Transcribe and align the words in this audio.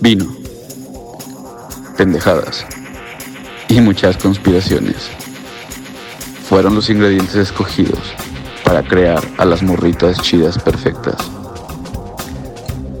vino, 0.00 0.26
pendejadas 1.96 2.64
y 3.68 3.80
muchas 3.80 4.16
conspiraciones 4.16 5.10
fueron 6.48 6.74
los 6.74 6.88
ingredientes 6.88 7.34
escogidos 7.34 8.00
para 8.64 8.82
crear 8.82 9.22
a 9.38 9.44
las 9.44 9.62
morritas 9.62 10.20
chidas 10.22 10.58
perfectas. 10.58 11.16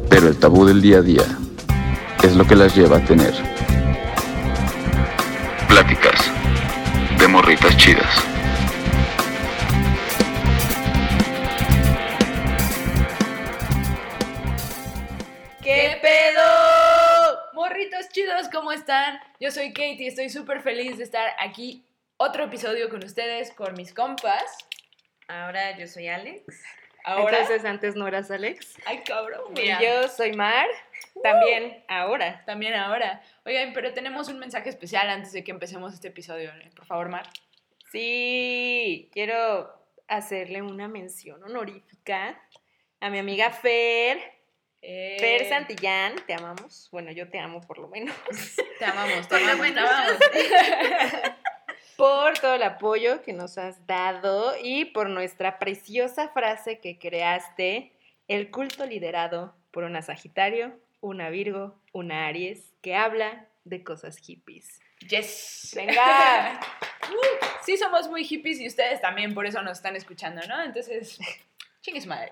Pero 0.08 0.28
el 0.28 0.36
tabú 0.36 0.64
del 0.66 0.82
día 0.82 0.98
a 0.98 1.02
día 1.02 1.24
es 2.22 2.34
lo 2.34 2.46
que 2.46 2.56
las 2.56 2.74
lleva 2.74 2.98
a 2.98 3.04
tener 3.04 3.34
pláticas 5.68 6.30
de 7.18 7.28
morritas 7.28 7.76
chidas. 7.76 8.37
Katie, 19.98 20.10
estoy 20.10 20.30
súper 20.30 20.62
feliz 20.62 20.96
de 20.96 21.02
estar 21.02 21.28
aquí 21.40 21.84
otro 22.18 22.44
episodio 22.44 22.88
con 22.88 23.02
ustedes, 23.02 23.50
con 23.50 23.74
mis 23.74 23.92
compas. 23.92 24.44
Ahora 25.26 25.76
yo 25.76 25.88
soy 25.88 26.06
Alex. 26.06 26.44
Ahora, 27.02 27.40
Entonces 27.40 27.64
antes 27.64 27.96
no 27.96 28.06
eras 28.06 28.30
Alex. 28.30 28.76
ay 28.86 29.02
cabrón, 29.02 29.54
Y 29.56 29.66
yo 29.82 30.06
soy 30.06 30.34
Mar. 30.34 30.68
También 31.20 31.82
ahora. 31.88 32.44
También 32.46 32.74
ahora. 32.74 33.20
Oigan, 33.44 33.72
pero 33.72 33.92
tenemos 33.92 34.28
un 34.28 34.38
mensaje 34.38 34.68
especial 34.68 35.10
antes 35.10 35.32
de 35.32 35.42
que 35.42 35.50
empecemos 35.50 35.92
este 35.92 36.06
episodio. 36.06 36.50
¿eh? 36.50 36.70
Por 36.76 36.86
favor, 36.86 37.08
Mar. 37.08 37.28
Sí, 37.90 39.10
quiero 39.12 39.68
hacerle 40.06 40.62
una 40.62 40.86
mención 40.86 41.42
honorífica 41.42 42.40
a 43.00 43.10
mi 43.10 43.18
amiga 43.18 43.50
Fer. 43.50 44.37
Eh, 44.82 45.16
Fer 45.18 45.48
Santillán, 45.48 46.14
te 46.26 46.34
amamos. 46.34 46.88
Bueno, 46.92 47.10
yo 47.10 47.28
te 47.28 47.38
amo 47.38 47.60
por 47.60 47.78
lo 47.78 47.88
menos. 47.88 48.14
Te 48.78 48.84
amamos, 48.84 49.26
te 49.26 49.34
amamos, 49.34 49.74
te 49.74 49.80
amamos. 49.80 50.18
por 51.96 52.38
todo 52.38 52.54
el 52.54 52.62
apoyo 52.62 53.22
que 53.22 53.32
nos 53.32 53.58
has 53.58 53.84
dado 53.88 54.54
y 54.62 54.84
por 54.84 55.08
nuestra 55.08 55.58
preciosa 55.58 56.28
frase 56.28 56.78
que 56.78 56.96
creaste, 56.96 57.92
el 58.28 58.52
culto 58.52 58.86
liderado 58.86 59.56
por 59.72 59.82
una 59.82 60.00
Sagitario, 60.02 60.78
una 61.00 61.28
Virgo, 61.28 61.74
una 61.92 62.28
Aries, 62.28 62.72
que 62.82 62.94
habla 62.94 63.48
de 63.64 63.82
cosas 63.82 64.16
hippies. 64.18 64.80
Yes. 65.08 65.72
Venga. 65.74 66.60
Uh, 67.10 67.46
sí, 67.64 67.78
somos 67.78 68.06
muy 68.08 68.22
hippies 68.22 68.60
y 68.60 68.66
ustedes 68.66 69.00
también, 69.00 69.32
por 69.32 69.46
eso 69.46 69.62
nos 69.62 69.78
están 69.78 69.96
escuchando, 69.96 70.46
¿no? 70.46 70.62
Entonces, 70.62 71.18
chingue 71.80 72.02
su 72.02 72.08
madre. 72.08 72.30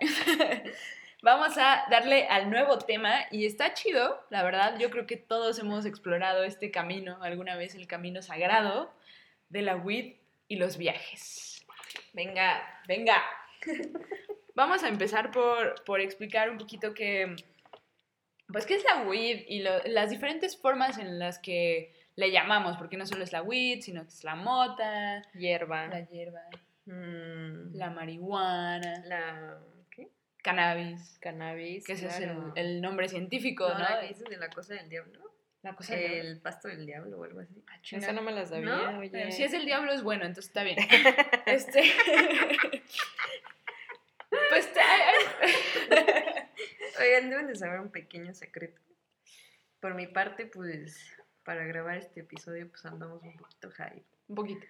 Vamos 1.22 1.56
a 1.58 1.84
darle 1.90 2.26
al 2.28 2.50
nuevo 2.50 2.78
tema 2.78 3.20
y 3.30 3.46
está 3.46 3.74
chido, 3.74 4.24
la 4.30 4.42
verdad. 4.42 4.78
Yo 4.78 4.90
creo 4.90 5.06
que 5.06 5.16
todos 5.16 5.58
hemos 5.58 5.84
explorado 5.86 6.44
este 6.44 6.70
camino, 6.70 7.18
alguna 7.22 7.56
vez 7.56 7.74
el 7.74 7.86
camino 7.86 8.22
sagrado 8.22 8.92
de 9.48 9.62
la 9.62 9.76
weed 9.76 10.16
y 10.46 10.56
los 10.56 10.76
viajes. 10.76 11.64
Venga. 12.12 12.62
Venga. 12.86 13.22
Vamos 14.54 14.82
a 14.84 14.88
empezar 14.88 15.30
por, 15.32 15.82
por 15.84 16.00
explicar 16.00 16.48
un 16.50 16.58
poquito 16.58 16.94
que, 16.94 17.34
pues, 18.48 18.64
qué 18.64 18.74
es 18.74 18.84
la 18.84 19.02
weed 19.02 19.44
y 19.48 19.60
lo- 19.62 19.82
las 19.86 20.10
diferentes 20.10 20.56
formas 20.56 20.98
en 20.98 21.18
las 21.18 21.38
que 21.38 21.92
le 22.14 22.30
llamamos, 22.30 22.76
porque 22.78 22.96
no 22.96 23.04
solo 23.04 23.24
es 23.24 23.32
la 23.32 23.42
weed, 23.42 23.80
sino 23.82 24.02
que 24.02 24.08
es 24.08 24.24
la 24.24 24.34
mota, 24.34 25.22
Hierba. 25.34 25.86
la 25.88 26.00
hierba, 26.08 26.40
Mm, 26.86 27.74
la 27.74 27.90
marihuana, 27.90 29.02
la-. 29.06 29.58
Cannabis, 30.46 31.18
Cannabis. 31.20 31.84
que 31.84 31.92
ese 31.94 32.06
claro. 32.06 32.52
es 32.54 32.62
el, 32.62 32.66
el 32.76 32.80
nombre 32.80 33.08
científico, 33.08 33.68
¿no? 33.68 33.78
No, 33.78 34.02
dices 34.02 34.24
de 34.28 34.36
la 34.36 34.48
cosa 34.48 34.74
del 34.74 34.88
diablo. 34.88 35.20
La 35.62 35.74
cosa 35.74 35.96
del- 35.96 36.12
El 36.26 36.40
pasto 36.40 36.68
del 36.68 36.86
diablo 36.86 37.18
o 37.18 37.24
algo 37.24 37.40
así. 37.40 37.64
Ah. 37.68 37.80
Esa 37.90 38.12
no 38.12 38.22
me 38.22 38.30
la 38.30 38.46
sabía, 38.46 38.66
¿No? 38.66 38.98
oye. 39.00 39.08
Bueno, 39.10 39.32
si 39.32 39.42
es 39.42 39.52
el 39.52 39.64
diablo 39.66 39.92
es 39.92 40.02
bueno, 40.04 40.24
entonces 40.24 40.46
está 40.50 40.62
bien. 40.62 40.76
Este. 41.46 41.82
pues. 44.50 44.70
Oigan, 47.00 47.30
deben 47.30 47.46
de 47.48 47.56
saber 47.56 47.80
un 47.80 47.90
pequeño 47.90 48.32
secreto. 48.34 48.80
Por 49.80 49.94
mi 49.94 50.06
parte, 50.06 50.46
pues, 50.46 51.12
para 51.44 51.64
grabar 51.64 51.96
este 51.98 52.20
episodio, 52.20 52.68
pues 52.68 52.84
andamos 52.86 53.22
un 53.22 53.36
poquito 53.36 53.70
high. 53.72 54.04
un 54.28 54.34
poquito. 54.36 54.66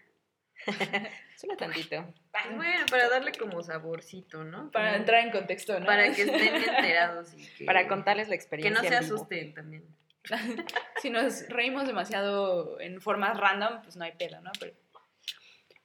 Solo 1.36 1.56
tantito. 1.56 2.12
Bueno, 2.54 2.86
para 2.90 3.08
darle 3.08 3.32
como 3.32 3.62
saborcito, 3.62 4.44
¿no? 4.44 4.70
Para 4.70 4.88
Como- 4.88 5.00
entrar 5.00 5.20
en 5.24 5.30
contexto, 5.30 5.78
¿no? 5.78 5.86
Para 5.86 6.12
que 6.12 6.22
estén 6.22 6.54
enterados 6.56 7.34
y 7.34 7.46
que... 7.54 7.64
Para 7.64 7.86
contarles 7.88 8.28
la 8.28 8.32
Que 8.32 8.36
experiencia. 8.36 8.82
no 8.82 8.88
se 8.88 8.96
asusten 8.96 9.54
también. 9.54 9.84
si 11.02 11.10
nos 11.10 11.48
reímos 11.48 11.86
demasiado 11.86 12.80
en 12.80 13.00
formas 13.00 13.38
random, 13.38 13.82
pues 13.82 13.96
no 13.96 14.04
hay 14.04 14.12
pelo, 14.12 14.40
¿no? 14.40 14.50
Pero, 14.58 14.72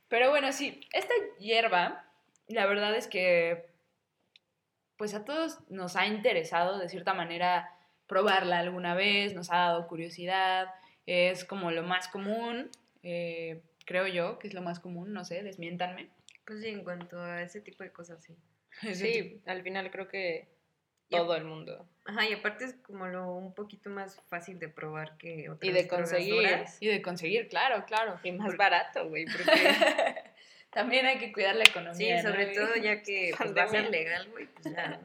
pero 0.08 0.30
bueno, 0.30 0.52
sí, 0.52 0.88
esta 0.94 1.14
hierba, 1.40 2.06
la 2.48 2.66
verdad 2.66 2.96
es 2.96 3.08
que, 3.08 3.70
pues 4.98 5.14
a 5.14 5.26
todos 5.26 5.60
nos 5.70 5.96
ha 5.96 6.08
interesado 6.08 6.80
de 6.80 6.90
cierta 6.90 7.14
manera 7.14 7.70
probarla 8.08 8.60
alguna 8.60 8.94
vez, 8.96 9.34
nos 9.36 9.52
ha 9.52 9.58
dado 9.58 9.88
curiosidad, 9.88 10.68
es 11.06 11.46
como 11.46 11.72
lo 11.72 11.84
más 11.84 12.08
común, 12.08 12.70
eh, 13.04 13.62
creo 13.86 14.08
yo 14.08 14.40
que 14.40 14.48
es 14.48 14.54
lo 14.54 14.62
más 14.62 14.80
común, 14.80 15.14
no 15.14 15.26
sé, 15.26 15.44
desmiéntanme. 15.44 16.10
Pues 16.46 16.62
sí, 16.62 16.70
en 16.70 16.84
cuanto 16.84 17.22
a 17.22 17.42
ese 17.42 17.62
tipo 17.62 17.84
de 17.84 17.92
cosas, 17.92 18.24
sí. 18.24 18.36
Sí, 18.94 19.42
al 19.46 19.64
final 19.64 19.92
creo 19.92 20.08
que 20.08 20.48
todo 21.10 21.36
el 21.36 21.44
mundo. 21.44 21.88
Ajá, 22.06 22.28
y 22.28 22.34
aparte 22.34 22.66
es 22.66 22.74
como 22.76 23.08
lo 23.08 23.34
un 23.36 23.54
poquito 23.54 23.90
más 23.90 24.20
fácil 24.30 24.60
de 24.60 24.70
probar 24.70 25.18
que 25.18 25.50
otras 25.50 25.70
Y 25.70 25.74
de 25.74 25.88
conseguir. 25.88 26.66
Y 26.80 26.88
de 26.88 27.02
conseguir, 27.02 27.48
claro, 27.50 27.86
claro. 27.86 28.20
Y 28.24 28.32
más 28.32 28.56
barato, 28.56 29.08
güey, 29.10 29.26
porque 29.32 30.16
También 30.72 31.06
hay 31.06 31.18
que 31.18 31.34
cuidar 31.34 31.56
la 31.56 31.66
Sí, 31.66 31.72
economía. 31.72 32.24
¿no? 32.24 32.30
sobre 32.30 32.48
todo 32.48 32.76
ya 32.76 33.02
que 33.04 33.34
pues, 33.38 33.56
va 33.56 33.64
a 33.64 33.68
ser 33.68 33.90
legal, 33.90 34.30
güey, 34.32 34.48
pues 34.48 34.74
ya. 34.74 34.88
¿no? 34.88 35.00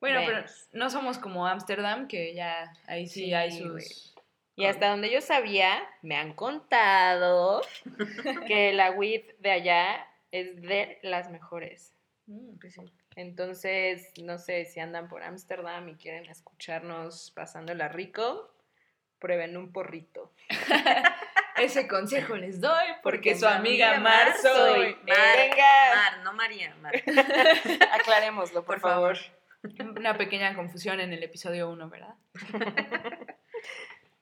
Bueno, 0.00 0.20
pero 0.26 0.44
no 0.72 0.90
somos 0.90 1.18
como 1.18 1.46
Ámsterdam, 1.46 2.08
que 2.08 2.34
ya 2.34 2.72
ahí 2.86 3.06
sí, 3.06 3.24
Sí, 3.26 3.34
hay 3.34 3.52
sus... 3.52 4.13
Y 4.56 4.66
hasta 4.66 4.88
donde 4.88 5.10
yo 5.10 5.20
sabía, 5.20 5.82
me 6.02 6.16
han 6.16 6.32
contado 6.34 7.60
que 8.46 8.72
la 8.72 8.92
weed 8.92 9.22
de 9.38 9.50
allá 9.50 10.06
es 10.30 10.60
de 10.62 10.98
las 11.02 11.30
mejores. 11.30 11.94
Mm. 12.26 12.58
Pues 12.60 12.74
sí. 12.74 12.82
Entonces, 13.16 14.12
no 14.20 14.38
sé 14.38 14.64
si 14.64 14.80
andan 14.80 15.08
por 15.08 15.22
Ámsterdam 15.22 15.88
y 15.88 15.96
quieren 15.96 16.28
escucharnos 16.28 17.30
pasándola 17.32 17.88
rico, 17.88 18.52
prueben 19.18 19.56
un 19.56 19.72
porrito. 19.72 20.32
Ese 21.56 21.86
consejo 21.86 22.36
les 22.36 22.60
doy 22.60 22.84
porque, 23.02 23.30
Porque 23.30 23.36
su 23.36 23.46
amiga 23.46 24.00
Mar 24.00 24.28
Mar 24.28 24.36
soy. 24.42 24.96
Mar, 25.06 25.36
Venga. 25.36 25.94
Mar, 25.94 26.18
no 26.24 26.32
María, 26.32 26.74
Mar. 26.80 26.92
Aclarémoslo, 27.92 28.64
por, 28.64 28.80
Por 28.80 28.90
favor. 28.90 29.16
favor. 29.16 29.96
Una 29.96 30.18
pequeña 30.18 30.54
confusión 30.54 31.00
en 31.00 31.12
el 31.12 31.22
episodio 31.22 31.70
1, 31.70 31.88
¿verdad? 31.88 32.14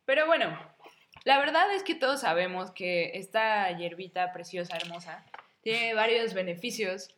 Pero 0.05 0.27
bueno, 0.27 0.59
la 1.25 1.39
verdad 1.39 1.73
es 1.75 1.83
que 1.83 1.95
todos 1.95 2.21
sabemos 2.21 2.71
que 2.73 3.13
esta 3.15 3.71
hierbita 3.77 4.33
preciosa, 4.33 4.77
hermosa, 4.77 5.25
tiene 5.63 5.95
varios 5.95 6.35
beneficios 6.35 7.15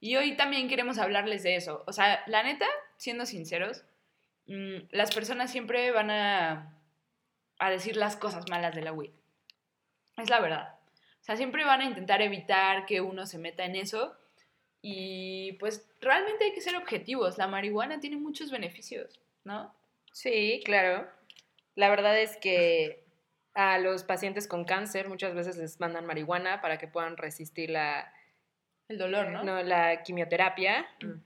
y 0.00 0.16
hoy 0.16 0.36
también 0.36 0.68
queremos 0.68 0.98
hablarles 0.98 1.42
de 1.42 1.56
eso. 1.56 1.84
O 1.86 1.92
sea, 1.92 2.22
la 2.26 2.42
neta, 2.42 2.66
siendo 2.96 3.26
sinceros, 3.26 3.84
mm, 4.46 4.88
las 4.90 5.14
personas 5.14 5.50
siempre 5.50 5.90
van 5.92 6.10
a, 6.10 6.78
a 7.58 7.70
decir 7.70 7.96
las 7.96 8.16
cosas 8.16 8.48
malas 8.50 8.74
de 8.74 8.82
la 8.82 8.92
weed. 8.92 9.12
Es 10.16 10.30
la 10.30 10.40
verdad. 10.40 10.74
O 11.20 11.24
sea, 11.24 11.36
siempre 11.36 11.64
van 11.64 11.80
a 11.80 11.84
intentar 11.86 12.20
evitar 12.20 12.86
que 12.86 13.00
uno 13.00 13.26
se 13.26 13.38
meta 13.38 13.64
en 13.64 13.76
eso. 13.76 14.16
Y 14.82 15.52
pues 15.54 15.88
realmente 16.00 16.44
hay 16.44 16.52
que 16.52 16.60
ser 16.60 16.76
objetivos. 16.76 17.38
La 17.38 17.46
marihuana 17.46 18.00
tiene 18.00 18.16
muchos 18.16 18.50
beneficios, 18.50 19.18
¿no? 19.42 19.74
Sí, 20.12 20.60
claro. 20.64 21.08
La 21.74 21.88
verdad 21.90 22.18
es 22.18 22.36
que 22.36 23.04
a 23.54 23.78
los 23.78 24.04
pacientes 24.04 24.48
con 24.48 24.64
cáncer 24.64 25.08
muchas 25.08 25.34
veces 25.34 25.56
les 25.56 25.78
mandan 25.80 26.06
marihuana 26.06 26.60
para 26.60 26.78
que 26.78 26.88
puedan 26.88 27.16
resistir 27.16 27.70
la, 27.70 28.12
El 28.88 28.98
dolor, 28.98 29.30
¿no? 29.30 29.44
no, 29.44 29.62
la 29.62 30.02
quimioterapia. 30.02 30.86
Mm. 31.00 31.20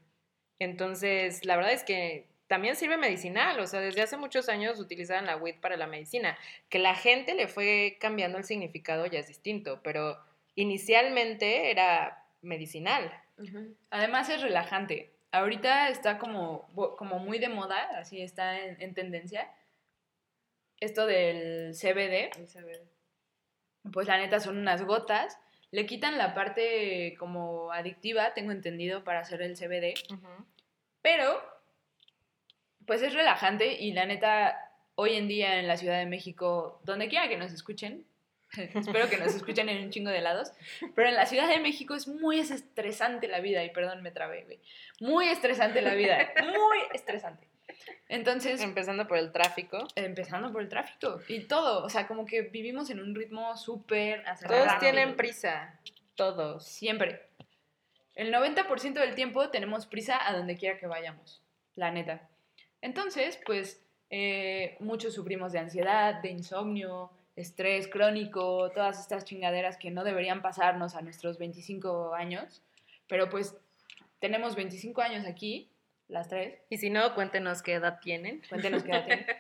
Entonces, 0.59 1.45
la 1.45 1.57
verdad 1.57 1.73
es 1.73 1.85
que 1.85 2.27
también 2.49 2.77
sirve 2.77 2.97
medicinal, 2.97 3.61
o 3.61 3.67
sea, 3.67 3.81
desde 3.81 4.03
hace 4.03 4.17
muchos 4.17 4.49
años 4.49 4.81
utilizaban 4.81 5.27
la 5.27 5.37
weed 5.37 5.57
para 5.61 5.77
la 5.77 5.87
medicina. 5.87 6.37
Que 6.69 6.79
la 6.79 6.95
gente 6.95 7.35
le 7.35 7.47
fue 7.47 7.99
cambiando 8.01 8.39
el 8.39 8.45
significado 8.45 9.07
ya 9.07 9.21
es 9.21 9.29
distinto, 9.29 9.81
pero 9.83 10.19
inicialmente 10.55 11.71
era 11.71 12.25
medicinal. 12.43 13.13
Además 13.91 14.29
es 14.31 14.43
relajante. 14.43 15.13
Ahorita 15.31 15.91
está 15.91 16.19
como, 16.19 16.69
como 16.97 17.19
muy 17.19 17.39
de 17.39 17.49
moda, 17.49 17.89
así 17.99 18.23
está 18.23 18.59
en, 18.59 18.81
en 18.81 18.95
tendencia. 18.95 19.51
Esto 20.81 21.07
del 21.07 21.75
CBD, 21.75 22.31
a 22.57 22.65
ver. 22.65 22.83
pues 23.93 24.07
la 24.07 24.19
neta 24.19 24.41
son 24.41 24.59
unas 24.59 24.83
gotas. 24.83 25.39
Le 25.71 25.87
quitan 25.87 26.17
la 26.17 26.35
parte 26.35 27.15
como 27.19 27.73
adictiva, 27.73 28.33
tengo 28.33 28.53
entendido, 28.53 29.05
para 29.05 29.21
hacer 29.21 29.43
el 29.43 29.57
CBD. 29.57 29.95
Pero, 31.03 31.43
pues 32.87 33.03
es 33.03 33.13
relajante 33.13 33.75
y 33.75 33.93
la 33.93 34.07
neta, 34.07 34.73
hoy 34.95 35.15
en 35.15 35.29
día 35.29 35.59
en 35.59 35.69
la 35.69 35.77
Ciudad 35.77 35.99
de 35.99 36.07
México, 36.07 36.81
donde 36.85 37.09
quiera 37.09 37.29
que 37.29 37.37
nos 37.37 37.53
escuchen, 37.53 38.07
espero 38.57 39.11
que 39.11 39.19
nos 39.19 39.35
escuchen 39.35 39.69
en 39.69 39.85
un 39.85 39.91
chingo 39.91 40.11
de 40.11 40.23
lados, 40.23 40.53
pero 40.95 41.09
en 41.09 41.17
la 41.17 41.27
Ciudad 41.27 41.49
de 41.49 41.61
México 41.61 41.95
es 41.95 42.09
muy 42.09 42.39
estresante 42.39 43.29
la 43.29 43.41
vida, 43.41 43.63
y 43.65 43.71
perdón, 43.71 44.03
me 44.03 44.11
trabé, 44.11 44.45
güey. 44.45 44.61
Muy 45.01 45.29
estresante 45.29 45.83
la 45.83 45.95
vida, 45.95 46.33
muy 46.43 46.79
estresante. 46.95 47.48
Entonces, 48.09 48.61
Empezando 48.61 49.07
por 49.07 49.19
el 49.19 49.33
tráfico. 49.33 49.87
empezando 49.95 50.51
por 50.53 50.63
el 50.63 50.69
tráfico 50.69 51.21
y 51.29 51.41
todo, 51.45 51.85
o 51.85 51.89
sea, 51.91 52.07
como 52.07 52.25
que 52.25 52.43
vivimos 52.43 52.91
en 52.91 53.01
un 53.01 53.15
ritmo 53.15 53.57
súper 53.57 54.23
Todos 54.23 54.33
acelerado. 54.45 54.79
tienen 54.81 55.17
prisa. 55.17 55.79
Todos. 56.15 56.65
Siempre. 56.67 57.23
El 58.15 58.33
90% 58.33 58.95
del 58.95 59.15
tiempo 59.15 59.51
tenemos 59.51 59.87
prisa 59.87 60.19
a 60.27 60.37
donde 60.37 60.57
quiera 60.57 60.79
que 60.79 60.87
vayamos, 60.87 61.43
la 61.77 61.91
neta. 61.91 62.29
Entonces, 62.81 63.39
pues, 63.47 63.85
eh, 64.11 64.77
muchos 64.81 65.15
sufrimos 65.15 65.53
de 65.53 65.59
ansiedad, 65.61 66.15
de 66.23 66.31
insomnio, 66.31 67.13
estrés 67.37 67.87
crónico, 67.87 68.71
todas 68.71 68.99
estas 68.99 69.25
chingaderas 69.25 69.77
que 69.77 69.91
no 69.93 70.03
deberían 70.03 70.43
pasarnos 70.43 70.97
a 70.97 71.03
nuestros 71.03 71.39
25 71.39 72.15
años. 72.15 72.63
Pero 73.07 73.29
pues, 73.29 73.57
tenemos 74.19 74.57
25 74.57 75.01
años 75.03 75.25
aquí, 75.27 75.71
las 76.09 76.29
tres. 76.29 76.59
Y 76.71 76.79
si 76.79 76.91
no, 76.91 77.15
cuéntenos 77.15 77.63
qué 77.63 77.75
edad 77.75 78.01
tienen. 78.01 78.43
Cuéntenos 78.49 78.83
qué 78.83 78.91
edad 78.91 79.05
tienen. 79.07 79.27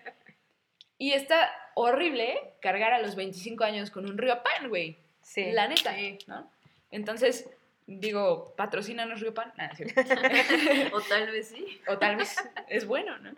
Y 1.00 1.12
está 1.12 1.48
horrible 1.74 2.54
cargar 2.60 2.92
a 2.92 3.00
los 3.00 3.14
25 3.14 3.62
años 3.62 3.92
con 3.92 4.10
un 4.10 4.18
río 4.18 4.42
pan, 4.42 4.68
güey. 4.68 4.98
Sí. 5.22 5.52
La 5.52 5.68
neta, 5.68 5.94
Sí. 5.94 6.18
¿no? 6.26 6.50
Entonces, 6.90 7.48
digo, 7.86 8.54
patrocínanos 8.56 9.20
Río 9.20 9.32
Pan. 9.32 9.52
Es 9.58 9.76
cierto. 9.94 10.96
O 10.96 11.00
tal 11.00 11.30
vez 11.30 11.48
sí. 11.48 11.80
o 11.86 11.98
tal 11.98 12.16
vez 12.16 12.36
es 12.68 12.84
bueno, 12.86 13.16
¿no? 13.18 13.32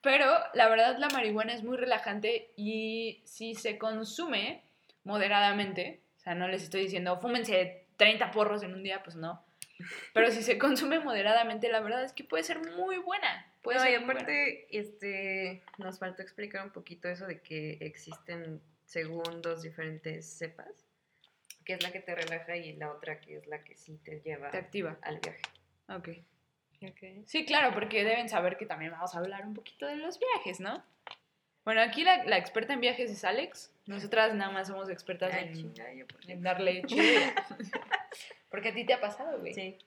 Pero 0.00 0.26
la 0.54 0.68
verdad 0.68 0.98
la 0.98 1.08
marihuana 1.10 1.52
es 1.52 1.62
muy 1.62 1.76
relajante 1.76 2.50
y 2.56 3.22
si 3.24 3.54
se 3.54 3.78
consume 3.78 4.62
moderadamente, 5.04 6.00
o 6.16 6.20
sea, 6.20 6.34
no 6.34 6.48
les 6.48 6.62
estoy 6.62 6.82
diciendo 6.82 7.20
fúmense 7.20 7.84
30 7.96 8.30
porros 8.32 8.62
en 8.62 8.74
un 8.74 8.82
día, 8.82 9.02
pues 9.02 9.14
no. 9.16 9.44
Pero 10.14 10.30
si 10.30 10.42
se 10.42 10.58
consume 10.58 11.00
moderadamente, 11.00 11.68
la 11.68 11.80
verdad 11.80 12.04
es 12.04 12.12
que 12.12 12.24
puede 12.24 12.42
ser 12.44 12.58
muy 12.76 12.98
buena. 12.98 13.46
Puede 13.62 13.78
No, 13.78 13.84
y 13.84 13.90
ser 13.90 13.98
buena. 14.00 14.12
aparte, 14.20 14.66
este, 14.78 15.62
nos 15.78 15.98
faltó 15.98 16.22
explicar 16.22 16.64
un 16.64 16.72
poquito 16.72 17.08
eso 17.08 17.26
de 17.26 17.40
que 17.40 17.78
existen 17.80 18.60
según 18.86 19.42
dos 19.42 19.62
diferentes 19.62 20.26
cepas, 20.26 20.68
que 21.64 21.74
es 21.74 21.82
la 21.82 21.92
que 21.92 22.00
te 22.00 22.14
relaja 22.14 22.56
y 22.56 22.72
la 22.74 22.90
otra 22.90 23.20
que 23.20 23.36
es 23.36 23.46
la 23.46 23.62
que 23.62 23.76
sí 23.76 23.98
te 24.04 24.20
lleva 24.20 24.50
te 24.50 24.58
activa. 24.58 24.96
al 25.02 25.18
viaje. 25.20 25.42
Ok. 25.88 26.08
Ok. 26.82 27.26
Sí, 27.26 27.44
claro, 27.44 27.74
porque 27.74 28.04
deben 28.04 28.28
saber 28.30 28.56
que 28.56 28.64
también 28.66 28.92
vamos 28.92 29.14
a 29.14 29.18
hablar 29.18 29.46
un 29.46 29.52
poquito 29.54 29.86
de 29.86 29.96
los 29.96 30.18
viajes, 30.18 30.60
¿no? 30.60 30.82
Bueno, 31.62 31.82
aquí 31.82 32.04
la, 32.04 32.24
la 32.24 32.38
experta 32.38 32.72
en 32.72 32.80
viajes 32.80 33.10
es 33.10 33.22
Alex. 33.22 33.70
Nosotras 33.86 34.34
nada 34.34 34.50
más 34.50 34.68
somos 34.68 34.88
expertas 34.88 35.30
Ay, 35.34 35.72
en, 35.76 36.30
en 36.30 36.42
darle 36.42 36.82
chile. 36.86 37.34
Porque 38.50 38.70
a 38.70 38.74
ti 38.74 38.84
te 38.84 38.94
ha 38.94 39.00
pasado, 39.00 39.38
güey. 39.38 39.54
Sí. 39.54 39.78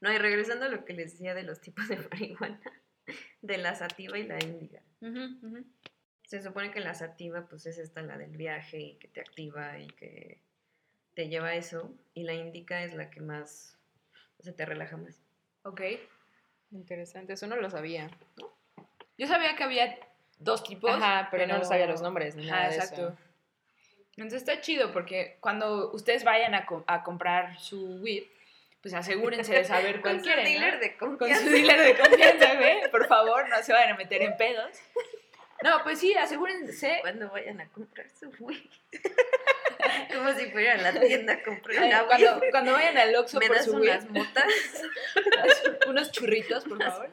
No, 0.00 0.12
y 0.12 0.18
regresando 0.18 0.66
a 0.66 0.68
lo 0.68 0.84
que 0.84 0.92
les 0.92 1.12
decía 1.12 1.34
de 1.34 1.42
los 1.42 1.60
tipos 1.60 1.88
de 1.88 1.96
marihuana, 2.12 2.60
de 3.42 3.58
la 3.58 3.74
sativa 3.74 4.18
y 4.18 4.26
la 4.26 4.38
índiga. 4.42 4.82
Se 6.24 6.42
supone 6.42 6.70
que 6.70 6.80
la 6.80 6.94
sativa, 6.94 7.48
pues 7.48 7.66
es 7.66 7.78
esta 7.78 8.02
la 8.02 8.18
del 8.18 8.36
viaje 8.36 8.78
y 8.78 8.94
que 8.96 9.08
te 9.08 9.20
activa 9.20 9.78
y 9.78 9.88
que 9.88 10.42
te 11.14 11.28
lleva 11.28 11.48
a 11.48 11.54
eso. 11.54 11.94
Y 12.14 12.24
la 12.24 12.34
índica 12.34 12.82
es 12.82 12.94
la 12.94 13.10
que 13.10 13.20
más, 13.20 13.78
o 14.38 14.42
sea, 14.42 14.54
te 14.54 14.64
relaja 14.66 14.96
más. 14.96 15.20
Ok. 15.62 15.80
Interesante. 16.70 17.32
Eso 17.32 17.46
no 17.46 17.56
lo 17.56 17.70
sabía. 17.70 18.10
Yo 19.16 19.26
sabía 19.26 19.56
que 19.56 19.64
había 19.64 19.98
dos 20.38 20.62
tipos. 20.62 20.90
Ajá, 20.92 21.28
pero, 21.30 21.46
no 21.46 21.64
sabía 21.64 21.86
los 21.86 22.02
nombres 22.02 22.36
ni 22.36 22.46
Ajá, 22.48 22.56
nada 22.56 22.68
de 22.68 22.76
exacto. 22.76 23.08
eso. 23.08 23.18
Entonces 24.18 24.42
está 24.42 24.60
chido 24.60 24.92
porque 24.92 25.36
cuando 25.40 25.92
ustedes 25.92 26.24
vayan 26.24 26.54
a, 26.56 26.66
co- 26.66 26.82
a 26.88 27.04
comprar 27.04 27.56
su 27.60 28.00
weed, 28.02 28.24
pues 28.82 28.92
asegúrense 28.92 29.52
de 29.54 29.64
saber 29.64 30.00
cuál 30.00 30.14
Con 30.14 30.20
su 30.20 30.24
quieren, 30.26 30.44
¿no? 30.44 30.50
dealer 30.50 30.80
de 30.80 30.96
Con 30.96 31.16
confianza. 31.16 31.44
su 31.46 31.50
dealer 31.52 31.80
de 31.80 31.96
confianza, 31.96 32.54
güey. 32.56 32.80
Por 32.90 33.06
favor, 33.06 33.48
no 33.48 33.62
se 33.62 33.72
vayan 33.72 33.90
a 33.92 33.96
meter 33.96 34.22
en 34.22 34.36
pedos. 34.36 34.76
No, 35.62 35.82
pues 35.84 36.00
sí, 36.00 36.14
asegúrense. 36.14 36.98
Cuando 37.00 37.30
vayan 37.30 37.60
a 37.60 37.68
comprar 37.68 38.06
su 38.10 38.28
weed. 38.40 38.58
Como 40.14 40.32
si 40.34 40.46
fueran 40.50 40.80
a 40.84 40.90
la 40.92 41.00
tienda 41.00 41.34
a 41.34 41.42
comprar 41.42 41.76
eh, 41.76 41.86
una 41.86 42.04
cuando, 42.50 42.72
vayan 42.72 42.98
al 42.98 43.14
Oxxo 43.14 43.38
¿Me 43.38 43.46
por 43.46 43.56
das 43.56 43.64
su 43.66 43.76
unas 43.76 44.04
weed, 44.04 44.10
motas? 44.10 44.52
unos 45.86 46.10
churritos, 46.10 46.64
por 46.64 46.82
favor. 46.82 47.10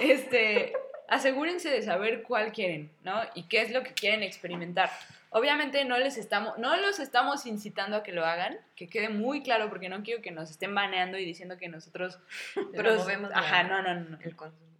Este, 0.00 0.72
asegúrense 1.10 1.68
de 1.68 1.82
saber 1.82 2.22
cuál 2.22 2.52
quieren, 2.52 2.90
¿no? 3.02 3.20
Y 3.34 3.42
qué 3.48 3.60
es 3.60 3.72
lo 3.72 3.82
que 3.82 3.92
quieren 3.92 4.22
experimentar. 4.22 4.90
Obviamente 5.30 5.84
no 5.84 5.98
les 5.98 6.16
estamos, 6.16 6.56
no 6.58 6.76
los 6.76 7.00
estamos 7.00 7.46
incitando 7.46 7.96
a 7.96 8.02
que 8.02 8.12
lo 8.12 8.24
hagan, 8.24 8.58
que 8.76 8.88
quede 8.88 9.08
muy 9.08 9.42
claro, 9.42 9.68
porque 9.68 9.88
no 9.88 10.02
quiero 10.02 10.22
que 10.22 10.30
nos 10.30 10.50
estén 10.50 10.74
baneando 10.74 11.18
y 11.18 11.24
diciendo 11.24 11.58
que 11.58 11.68
nosotros 11.68 12.18
Promovemos 12.74 13.30
Ajá, 13.34 13.64
no, 13.64 13.82
no, 13.82 13.94
no. 13.94 14.18
El 14.22 14.36
consumo. 14.36 14.70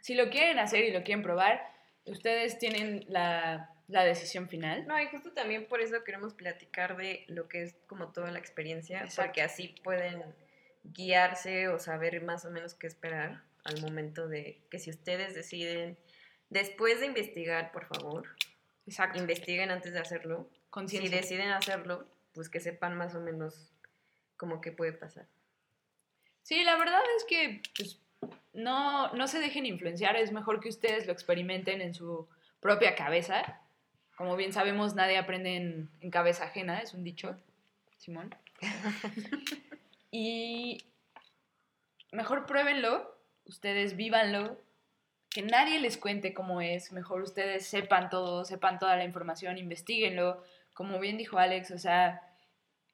Si 0.00 0.14
lo 0.14 0.30
quieren 0.30 0.58
hacer 0.58 0.84
y 0.84 0.92
lo 0.92 1.02
quieren 1.02 1.22
probar, 1.22 1.62
ustedes 2.04 2.58
tienen 2.58 3.04
la, 3.08 3.70
la 3.88 4.04
decisión 4.04 4.48
final. 4.48 4.86
No, 4.86 5.00
y 5.00 5.06
justo 5.06 5.32
también 5.32 5.66
por 5.66 5.80
eso 5.80 6.04
queremos 6.04 6.34
platicar 6.34 6.96
de 6.96 7.24
lo 7.28 7.48
que 7.48 7.62
es 7.62 7.74
como 7.86 8.12
toda 8.12 8.30
la 8.30 8.38
experiencia, 8.38 9.00
Exacto. 9.00 9.22
porque 9.22 9.42
así 9.42 9.74
pueden 9.82 10.22
guiarse 10.84 11.68
o 11.68 11.78
saber 11.78 12.22
más 12.22 12.44
o 12.44 12.50
menos 12.50 12.74
qué 12.74 12.86
esperar 12.86 13.40
al 13.64 13.80
momento 13.80 14.28
de 14.28 14.62
que 14.70 14.78
si 14.78 14.90
ustedes 14.90 15.34
deciden, 15.34 15.98
después 16.50 17.00
de 17.00 17.06
investigar, 17.06 17.72
por 17.72 17.86
favor, 17.86 18.28
Exacto. 18.86 19.18
investiguen 19.18 19.70
antes 19.70 19.92
de 19.92 20.00
hacerlo. 20.00 20.50
Si 20.86 21.08
deciden 21.08 21.50
hacerlo, 21.50 22.06
pues 22.32 22.48
que 22.48 22.60
sepan 22.60 22.96
más 22.96 23.14
o 23.14 23.20
menos 23.20 23.72
como 24.36 24.60
qué 24.60 24.72
puede 24.72 24.92
pasar. 24.92 25.26
Sí, 26.42 26.64
la 26.64 26.76
verdad 26.76 27.02
es 27.16 27.24
que 27.24 27.62
pues, 27.76 28.00
no, 28.52 29.12
no 29.12 29.28
se 29.28 29.38
dejen 29.38 29.66
influenciar, 29.66 30.16
es 30.16 30.32
mejor 30.32 30.60
que 30.60 30.68
ustedes 30.68 31.06
lo 31.06 31.12
experimenten 31.12 31.80
en 31.80 31.94
su 31.94 32.28
propia 32.60 32.94
cabeza. 32.94 33.60
Como 34.16 34.36
bien 34.36 34.52
sabemos, 34.52 34.94
nadie 34.94 35.18
aprende 35.18 35.56
en, 35.56 35.90
en 36.00 36.10
cabeza 36.10 36.44
ajena, 36.44 36.80
es 36.80 36.94
un 36.94 37.04
dicho, 37.04 37.38
Simón. 37.98 38.34
y 40.10 40.84
mejor 42.12 42.46
pruébenlo, 42.46 43.11
ustedes 43.46 43.96
vívanlo, 43.96 44.58
que 45.30 45.42
nadie 45.42 45.80
les 45.80 45.96
cuente 45.96 46.34
cómo 46.34 46.60
es, 46.60 46.92
mejor 46.92 47.22
ustedes 47.22 47.66
sepan 47.66 48.10
todo, 48.10 48.44
sepan 48.44 48.78
toda 48.78 48.96
la 48.96 49.04
información, 49.04 49.58
investiguenlo, 49.58 50.42
como 50.74 50.98
bien 51.00 51.18
dijo 51.18 51.38
Alex, 51.38 51.70
o 51.70 51.78
sea, 51.78 52.22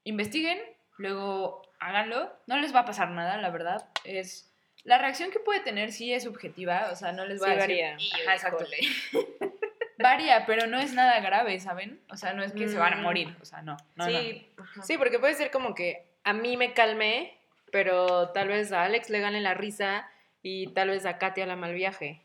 investiguen, 0.04 0.58
luego 0.96 1.62
háganlo, 1.80 2.32
no 2.46 2.58
les 2.58 2.74
va 2.74 2.80
a 2.80 2.84
pasar 2.84 3.10
nada, 3.10 3.36
la 3.38 3.50
verdad, 3.50 3.88
es... 4.04 4.44
La 4.84 4.96
reacción 4.96 5.30
que 5.32 5.40
puede 5.40 5.60
tener 5.60 5.92
sí 5.92 6.14
es 6.14 6.22
subjetiva, 6.22 6.90
o 6.92 6.96
sea, 6.96 7.12
no 7.12 7.26
les 7.26 7.40
Sí 7.40 7.46
va 7.46 7.52
a 7.52 7.56
decir... 7.56 7.68
varía. 7.68 7.96
Ajá, 8.22 8.34
exacto. 8.34 8.64
Varía, 9.98 10.46
pero 10.46 10.68
no 10.68 10.78
es 10.78 10.92
nada 10.94 11.18
grave, 11.18 11.58
¿saben? 11.58 12.00
O 12.08 12.16
sea, 12.16 12.32
no 12.32 12.44
es 12.44 12.52
que 12.52 12.68
se 12.68 12.78
van 12.78 12.94
a 12.94 13.02
morir, 13.02 13.36
o 13.42 13.44
sea, 13.44 13.62
no. 13.62 13.76
sí. 14.06 14.48
Sí, 14.84 14.96
porque 14.96 15.18
puede 15.18 15.34
ser 15.34 15.50
como 15.50 15.74
que 15.74 16.06
a 16.22 16.32
mí 16.32 16.56
me 16.56 16.72
calmé, 16.72 17.36
pero 17.72 18.28
tal 18.30 18.46
vez 18.46 18.70
a 18.70 18.84
Alex 18.84 19.10
le 19.10 19.18
gane 19.18 19.40
la 19.40 19.54
risa 19.54 20.08
y 20.42 20.72
tal 20.72 20.90
vez 20.90 21.06
a 21.06 21.18
Katia 21.18 21.46
la 21.46 21.56
mal 21.56 21.74
viaje. 21.74 22.22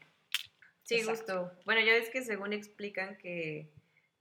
Sí, 0.83 0.95
Exacto. 0.95 1.45
justo. 1.45 1.61
Bueno, 1.65 1.81
ya 1.81 1.93
ves 1.93 2.09
que 2.09 2.21
según 2.23 2.53
explican 2.53 3.17
que 3.17 3.71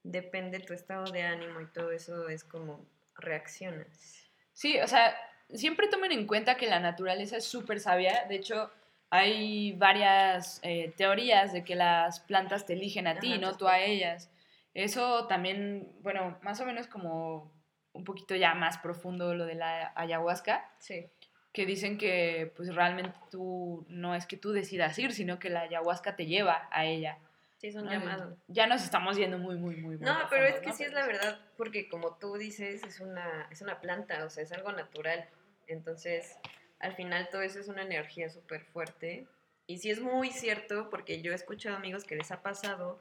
depende 0.03 0.61
tu 0.61 0.73
estado 0.73 1.05
de 1.11 1.23
ánimo 1.23 1.61
y 1.61 1.67
todo 1.67 1.91
eso 1.91 2.29
es 2.29 2.45
como 2.45 2.87
reaccionas. 3.17 4.31
Sí, 4.53 4.79
o 4.81 4.87
sea, 4.87 5.17
siempre 5.53 5.89
tomen 5.89 6.13
en 6.13 6.27
cuenta 6.27 6.57
que 6.57 6.67
la 6.67 6.81
naturaleza 6.81 7.37
es 7.37 7.45
súper 7.45 7.81
sabia. 7.81 8.25
De 8.29 8.37
hecho, 8.37 8.71
hay 9.11 9.73
varias 9.73 10.61
eh, 10.63 10.93
teorías 10.97 11.53
de 11.53 11.65
que 11.65 11.75
las 11.75 12.21
plantas 12.21 12.67
te 12.67 12.75
eligen 12.75 13.07
a 13.07 13.19
ti, 13.19 13.33
Ajá, 13.33 13.41
no 13.41 13.57
tú 13.57 13.69
a 13.69 13.81
ellas. 13.81 14.31
Eso 14.75 15.27
también, 15.27 15.93
bueno, 16.01 16.39
más 16.43 16.61
o 16.61 16.67
menos 16.67 16.87
como 16.87 17.53
un 17.93 18.05
poquito 18.05 18.35
ya 18.35 18.55
más 18.55 18.79
profundo 18.79 19.35
lo 19.35 19.45
de 19.45 19.55
la 19.55 19.93
ayahuasca, 19.97 20.71
Sí. 20.79 21.11
Que 21.53 21.67
dicen 21.67 21.99
que 21.99 22.53
pues 22.57 22.75
realmente 22.75 23.19
tú 23.31 23.85
no 23.89 24.15
es 24.15 24.27
que 24.27 24.37
tú 24.37 24.53
decidas 24.53 24.99
ir, 24.99 25.13
sino 25.13 25.39
que 25.39 25.51
la 25.51 25.63
ayahuasca 25.63 26.17
te 26.17 26.27
lleva 26.27 26.69
a 26.71 26.87
ella. 26.87 27.19
Sí, 27.59 27.69
es 27.69 27.77
un 27.77 27.85
¿no? 27.85 27.93
llamado. 27.93 28.37
Ya 28.49 28.67
nos 28.67 28.83
estamos 28.83 29.17
yendo 29.17 29.39
muy, 29.39 29.57
muy, 29.57 29.77
muy. 29.77 29.97
muy 29.97 30.05
No, 30.05 30.17
pero 30.31 30.47
es 30.47 30.59
que 30.61 30.69
¿no? 30.69 30.75
sí 30.75 30.85
es 30.85 30.93
la 30.93 31.07
verdad, 31.07 31.39
porque 31.57 31.89
como 31.89 32.17
tú 32.17 32.37
dices, 32.37 32.83
es 32.83 33.01
una, 33.01 33.47
es 33.51 33.61
una 33.63 33.81
planta, 33.81 34.25
o 34.25 34.31
sea, 34.31 34.43
es 34.43 34.53
algo 34.53 34.73
natural. 34.73 35.29
Entonces, 35.69 36.39
al 36.81 36.95
final 36.95 37.29
todo 37.31 37.43
eso 37.43 37.61
es 37.61 37.69
una 37.69 37.83
energía 37.83 38.31
súper 38.31 38.65
fuerte. 38.65 39.27
Y 39.67 39.79
sí 39.79 39.91
es 39.91 40.01
muy 40.01 40.31
cierto, 40.31 40.91
porque 40.91 41.23
yo 41.23 41.33
he 41.33 41.35
escuchado 41.37 41.77
amigos 41.77 42.05
que 42.05 42.17
les 42.17 42.33
ha 42.33 42.43
pasado, 42.43 43.01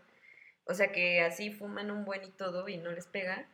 o 0.66 0.74
sea, 0.76 0.92
que 0.92 1.22
así 1.22 1.52
fuman 1.52 1.90
un 1.90 2.06
buen 2.06 2.24
y 2.24 2.32
todo 2.32 2.70
y 2.70 2.78
no 2.78 2.92
les 2.92 3.08
pega, 3.08 3.48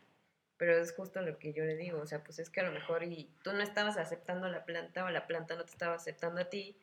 pero 0.58 0.78
es 0.78 0.94
justo 0.94 1.22
lo 1.22 1.38
que 1.38 1.54
yo 1.54 1.64
le 1.64 1.76
digo, 1.76 2.00
o 2.00 2.08
sea, 2.08 2.24
pues 2.24 2.40
es 2.40 2.50
que 2.50 2.62
a 2.62 2.64
lo 2.64 2.72
mejor 2.72 3.04
y 3.04 3.30
tú 3.44 3.54
no 3.54 3.62
estabas 3.62 3.98
aceptando 3.98 4.48
la 4.50 4.66
planta 4.66 5.06
o 5.06 5.10
la 5.10 5.28
planta 5.28 5.56
no 5.56 5.64
te 5.64 5.72
estaba 5.72 5.96
aceptando 5.96 6.42
a 6.42 6.46
ti, 6.46 6.76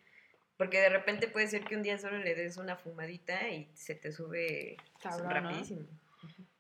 Porque 0.57 0.79
de 0.79 0.89
repente 0.89 1.27
puede 1.27 1.49
ser 1.49 1.65
que 1.65 1.75
un 1.77 1.83
día 1.83 1.99
solo 1.99 2.19
le 2.19 2.35
des 2.37 2.57
una 2.59 2.77
fumadita 2.77 3.49
y 3.49 3.69
se 3.75 3.97
te 3.97 4.13
sube 4.13 4.77
Cabrón, 5.03 5.29
¿no? 5.29 5.35
rapidísimo. 5.35 5.87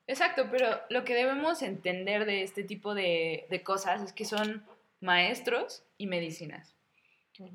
Exacto, 0.06 0.48
pero 0.50 0.80
lo 0.90 1.04
que 1.04 1.14
debemos 1.14 1.62
entender 1.62 2.26
de 2.26 2.42
este 2.42 2.64
tipo 2.64 2.94
de, 2.94 3.46
de 3.48 3.62
cosas 3.62 4.02
es 4.02 4.12
que 4.12 4.24
son 4.24 4.64
maestros 5.00 5.84
y 5.96 6.06
medicinas. 6.08 6.74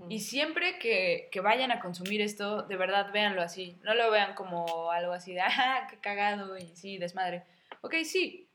Y 0.09 0.19
siempre 0.19 0.77
que, 0.77 1.29
que 1.31 1.39
vayan 1.39 1.71
a 1.71 1.79
consumir 1.79 2.21
esto, 2.21 2.63
de 2.63 2.75
verdad 2.75 3.13
véanlo 3.13 3.41
así. 3.41 3.77
No 3.83 3.93
lo 3.93 4.11
vean 4.11 4.35
como 4.35 4.91
algo 4.91 5.13
así 5.13 5.33
de, 5.33 5.41
ah, 5.41 5.87
qué 5.89 5.97
cagado 5.97 6.57
y 6.57 6.75
sí, 6.75 6.97
desmadre. 6.97 7.43
Ok, 7.81 7.95
sí, 8.03 8.48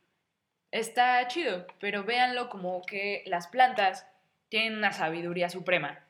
está 0.75 1.27
chido, 1.29 1.67
pero 1.79 2.03
véanlo 2.03 2.49
como 2.49 2.83
que 2.83 3.23
las 3.27 3.47
plantas 3.47 4.09
tienen 4.49 4.77
una 4.77 4.93
sabiduría 4.93 5.49
suprema. 5.49 6.05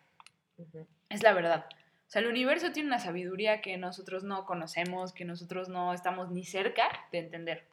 Es 1.11 1.23
la 1.23 1.35
verdad. 1.35 1.67
O 2.07 2.11
sea, 2.11 2.23
el 2.23 2.29
universo 2.29 2.73
tiene 2.73 2.89
una 2.89 2.99
sabiduría 2.99 3.61
que 3.61 3.77
nosotros 3.77 4.25
no 4.25 4.47
conocemos, 4.47 5.13
que 5.13 5.27
nosotros 5.27 5.69
no 5.69 5.93
estamos 5.93 6.31
ni 6.31 6.45
cerca 6.45 6.89
de 7.13 7.19
entender. 7.19 7.65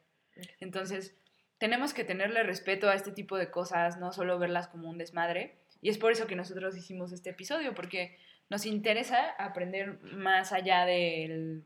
Entonces, 0.60 1.16
tenemos 1.56 1.94
que 1.94 2.04
tenerle 2.04 2.42
respeto 2.42 2.90
a 2.90 2.94
este 2.94 3.10
tipo 3.10 3.38
de 3.38 3.50
cosas, 3.50 3.98
no 3.98 4.12
solo 4.12 4.38
verlas 4.38 4.68
como 4.68 4.90
un 4.90 4.98
desmadre. 4.98 5.56
Y 5.80 5.88
es 5.88 5.96
por 5.96 6.12
eso 6.12 6.26
que 6.26 6.36
nosotros 6.36 6.76
hicimos 6.76 7.12
este 7.12 7.30
episodio, 7.30 7.74
porque 7.74 8.18
nos 8.50 8.66
interesa 8.66 9.30
aprender 9.38 9.98
más 10.02 10.52
allá 10.52 10.84
del, 10.84 11.64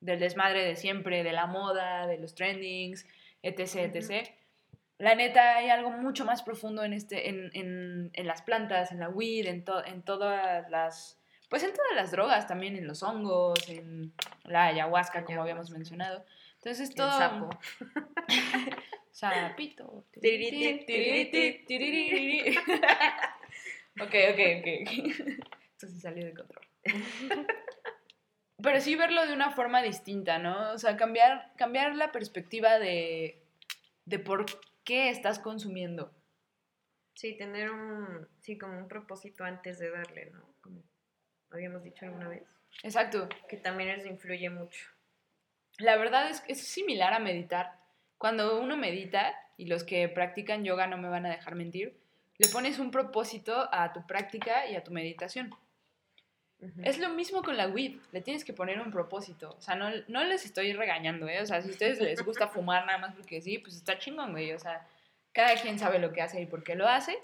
del 0.00 0.18
desmadre 0.18 0.64
de 0.64 0.74
siempre, 0.74 1.22
de 1.22 1.32
la 1.32 1.46
moda, 1.46 2.08
de 2.08 2.18
los 2.18 2.34
trendings, 2.34 3.06
etc. 3.42 3.94
etc. 3.94 4.28
La 4.98 5.14
neta, 5.14 5.56
hay 5.56 5.68
algo 5.68 5.90
mucho 5.90 6.24
más 6.24 6.42
profundo 6.42 6.82
en, 6.84 6.92
este, 6.94 7.28
en, 7.28 7.50
en, 7.54 8.10
en 8.14 8.26
las 8.26 8.40
plantas, 8.42 8.92
en 8.92 9.00
la 9.00 9.08
weed, 9.10 9.46
en, 9.46 9.64
to- 9.64 9.84
en 9.84 10.02
todas 10.02 10.68
las... 10.70 11.18
Pues 11.50 11.62
en 11.62 11.72
todas 11.72 11.94
las 11.94 12.10
drogas 12.10 12.48
también, 12.48 12.76
en 12.76 12.86
los 12.88 13.02
hongos, 13.02 13.68
en 13.68 14.12
la 14.44 14.66
ayahuasca, 14.66 15.24
como 15.24 15.42
habíamos 15.42 15.70
mencionado. 15.70 16.24
Entonces 16.54 16.88
El 16.90 16.94
todo... 16.96 17.10
sapo. 17.12 17.50
Sapito. 19.12 20.04
Tiririti. 20.20 21.64
ok, 24.00 24.14
ok, 24.32 24.40
ok. 24.60 24.66
Esto 25.72 25.88
sí 25.88 26.00
salió 26.00 26.24
de 26.24 26.34
control. 26.34 26.66
Pero 28.62 28.80
sí 28.80 28.96
verlo 28.96 29.26
de 29.26 29.34
una 29.34 29.50
forma 29.50 29.82
distinta, 29.82 30.38
¿no? 30.38 30.72
O 30.72 30.78
sea, 30.78 30.96
cambiar, 30.96 31.52
cambiar 31.56 31.94
la 31.94 32.10
perspectiva 32.12 32.78
de, 32.78 33.38
de 34.06 34.18
por 34.18 34.46
qué 34.86 35.10
estás 35.10 35.38
consumiendo. 35.38 36.10
Sí, 37.14 37.36
tener 37.36 37.70
un, 37.70 38.26
sí, 38.40 38.56
como 38.56 38.78
un 38.78 38.88
propósito 38.88 39.44
antes 39.44 39.78
de 39.78 39.90
darle, 39.90 40.30
¿no? 40.30 40.48
Como 40.62 40.82
habíamos 41.50 41.82
dicho 41.82 42.06
alguna 42.06 42.28
vez. 42.28 42.44
Exacto. 42.82 43.28
Que 43.48 43.58
también 43.58 43.90
eso 43.90 44.06
influye 44.06 44.48
mucho. 44.48 44.86
La 45.78 45.96
verdad 45.96 46.30
es 46.30 46.40
que 46.40 46.52
es 46.52 46.66
similar 46.66 47.12
a 47.12 47.18
meditar. 47.18 47.78
Cuando 48.16 48.60
uno 48.60 48.76
medita, 48.76 49.34
y 49.58 49.66
los 49.66 49.84
que 49.84 50.08
practican 50.08 50.64
yoga 50.64 50.86
no 50.86 50.96
me 50.98 51.08
van 51.08 51.26
a 51.26 51.30
dejar 51.30 51.54
mentir, 51.54 51.98
le 52.38 52.48
pones 52.48 52.78
un 52.78 52.90
propósito 52.90 53.68
a 53.72 53.92
tu 53.92 54.06
práctica 54.06 54.66
y 54.66 54.76
a 54.76 54.84
tu 54.84 54.92
meditación. 54.92 55.50
Ujú. 56.60 56.80
Es 56.84 56.98
lo 56.98 57.10
mismo 57.10 57.42
con 57.42 57.56
la 57.56 57.68
weed, 57.68 57.98
le 58.12 58.22
tienes 58.22 58.44
que 58.44 58.52
poner 58.54 58.80
un 58.80 58.90
propósito. 58.90 59.54
O 59.58 59.60
sea, 59.60 59.74
no, 59.74 59.90
no 60.08 60.24
les 60.24 60.44
estoy 60.44 60.72
regañando, 60.72 61.28
¿eh? 61.28 61.42
O 61.42 61.46
sea, 61.46 61.60
si 61.60 61.68
a 61.68 61.72
ustedes 61.72 62.00
les 62.00 62.24
gusta 62.24 62.48
fumar 62.48 62.86
nada 62.86 62.98
más 62.98 63.14
porque 63.14 63.40
sí, 63.42 63.58
pues 63.58 63.76
está 63.76 63.98
chingón, 63.98 64.32
güey. 64.32 64.52
O 64.52 64.58
sea, 64.58 64.86
cada 65.32 65.54
quien 65.60 65.78
sabe 65.78 65.98
lo 65.98 66.12
que 66.12 66.22
hace 66.22 66.40
y 66.40 66.46
por 66.46 66.64
qué 66.64 66.74
lo 66.74 66.88
hace. 66.88 67.18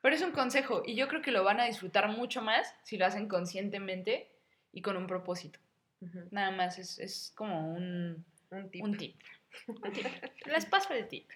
Pero 0.00 0.14
es 0.14 0.22
un 0.22 0.30
consejo 0.32 0.82
y 0.86 0.94
yo 0.94 1.08
creo 1.08 1.22
que 1.22 1.32
lo 1.32 1.42
van 1.44 1.60
a 1.60 1.64
disfrutar 1.66 2.08
mucho 2.08 2.40
más 2.40 2.74
si 2.84 2.96
lo 2.96 3.04
hacen 3.04 3.28
conscientemente 3.28 4.30
y 4.72 4.80
con 4.80 4.96
un 4.96 5.06
propósito. 5.06 5.58
Ujú. 6.00 6.28
Nada 6.30 6.52
más 6.52 6.78
es, 6.78 6.98
es 7.00 7.32
como 7.34 7.74
un, 7.74 8.24
Un 8.50 8.70
tip. 8.70 8.84
un 8.84 8.96
tip. 8.96 9.20
Un 9.66 9.92
tip. 9.92 10.06
Les 10.46 10.64
paso 10.66 10.94
el 10.94 11.08
tip. 11.08 11.28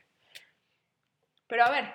Pero 1.49 1.65
a 1.65 1.71
ver, 1.71 1.93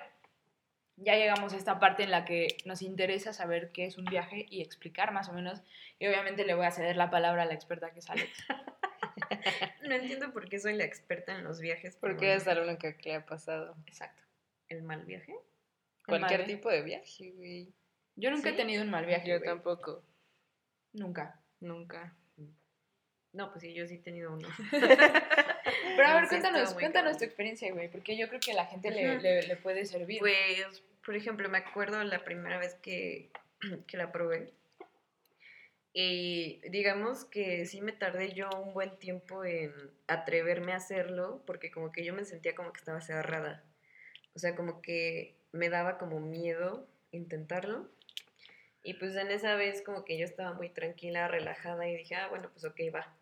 ya 1.00 1.14
llegamos 1.16 1.52
a 1.52 1.56
esta 1.56 1.78
parte 1.78 2.02
en 2.02 2.10
la 2.10 2.24
que 2.24 2.56
nos 2.64 2.82
interesa 2.82 3.32
saber 3.32 3.70
qué 3.72 3.86
es 3.86 3.98
un 3.98 4.04
viaje 4.04 4.46
y 4.50 4.62
explicar 4.62 5.12
más 5.12 5.28
o 5.28 5.32
menos. 5.32 5.62
Y 5.98 6.06
obviamente 6.06 6.44
le 6.44 6.54
voy 6.54 6.66
a 6.66 6.70
ceder 6.70 6.96
la 6.96 7.10
palabra 7.10 7.42
a 7.42 7.46
la 7.46 7.54
experta 7.54 7.90
que 7.92 8.00
es 8.00 8.10
Alex. 8.10 8.30
No 9.82 9.94
entiendo 9.94 10.32
por 10.32 10.48
qué 10.48 10.58
soy 10.58 10.74
la 10.74 10.84
experta 10.84 11.34
en 11.36 11.44
los 11.44 11.60
viajes. 11.60 11.96
Porque 11.96 12.34
es 12.34 12.46
la 12.46 12.60
única 12.62 12.96
que 12.96 13.10
le 13.10 13.14
ha 13.16 13.26
pasado. 13.26 13.74
Exacto. 13.86 14.22
¿El 14.68 14.82
mal 14.82 15.04
viaje? 15.04 15.34
Cualquier 16.06 16.40
mal, 16.40 16.46
tipo 16.46 16.68
de 16.70 16.82
viaje, 16.82 17.30
güey. 17.32 17.72
Yo 18.16 18.30
nunca 18.30 18.50
he 18.50 18.52
tenido 18.52 18.82
un 18.82 18.90
mal 18.90 19.06
viaje. 19.06 19.28
Yo 19.28 19.38
güey. 19.38 19.48
tampoco. 19.48 20.02
Nunca. 20.92 21.40
Nunca. 21.60 22.14
No, 23.32 23.50
pues 23.50 23.62
sí, 23.62 23.74
yo 23.74 23.86
sí 23.86 23.96
he 23.96 23.98
tenido 23.98 24.32
uno. 24.32 24.48
Pero 24.70 26.06
a 26.08 26.14
ver, 26.20 26.28
cuéntanos, 26.28 26.74
cuéntanos 26.74 27.18
tu 27.18 27.24
experiencia, 27.24 27.72
güey, 27.72 27.90
porque 27.90 28.16
yo 28.16 28.28
creo 28.28 28.40
que 28.40 28.52
a 28.52 28.56
la 28.56 28.66
gente 28.66 28.90
le- 28.90 29.42
le 29.42 29.56
puede 29.56 29.84
servir. 29.84 30.18
Pues, 30.20 30.82
por 31.08 31.16
ejemplo, 31.16 31.48
me 31.48 31.56
acuerdo 31.56 32.04
la 32.04 32.22
primera 32.22 32.58
vez 32.58 32.74
que, 32.82 33.30
que 33.86 33.96
la 33.96 34.12
probé. 34.12 34.52
Y 35.94 36.60
digamos 36.68 37.24
que 37.24 37.64
sí 37.64 37.80
me 37.80 37.92
tardé 37.92 38.34
yo 38.34 38.50
un 38.50 38.74
buen 38.74 38.98
tiempo 38.98 39.42
en 39.42 39.72
atreverme 40.06 40.74
a 40.74 40.76
hacerlo, 40.76 41.42
porque 41.46 41.70
como 41.70 41.92
que 41.92 42.04
yo 42.04 42.12
me 42.12 42.26
sentía 42.26 42.54
como 42.54 42.74
que 42.74 42.80
estaba 42.80 43.00
cerrada. 43.00 43.64
O 44.34 44.38
sea, 44.38 44.54
como 44.54 44.82
que 44.82 45.34
me 45.50 45.70
daba 45.70 45.96
como 45.96 46.20
miedo 46.20 46.86
intentarlo. 47.10 47.88
Y 48.82 48.92
pues 48.92 49.16
en 49.16 49.30
esa 49.30 49.54
vez 49.54 49.80
como 49.80 50.04
que 50.04 50.18
yo 50.18 50.26
estaba 50.26 50.52
muy 50.52 50.68
tranquila, 50.68 51.26
relajada 51.26 51.88
y 51.88 51.96
dije, 51.96 52.16
ah, 52.16 52.28
bueno, 52.28 52.50
pues 52.52 52.66
ok, 52.66 52.80
va. 52.94 53.16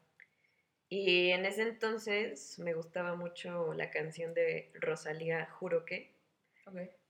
Y 0.88 1.30
en 1.30 1.46
ese 1.46 1.62
entonces 1.62 2.58
me 2.58 2.74
gustaba 2.74 3.14
mucho 3.14 3.74
la 3.74 3.90
canción 3.92 4.34
de 4.34 4.72
Rosalía, 4.74 5.46
Juro 5.52 5.84
que. 5.84 6.10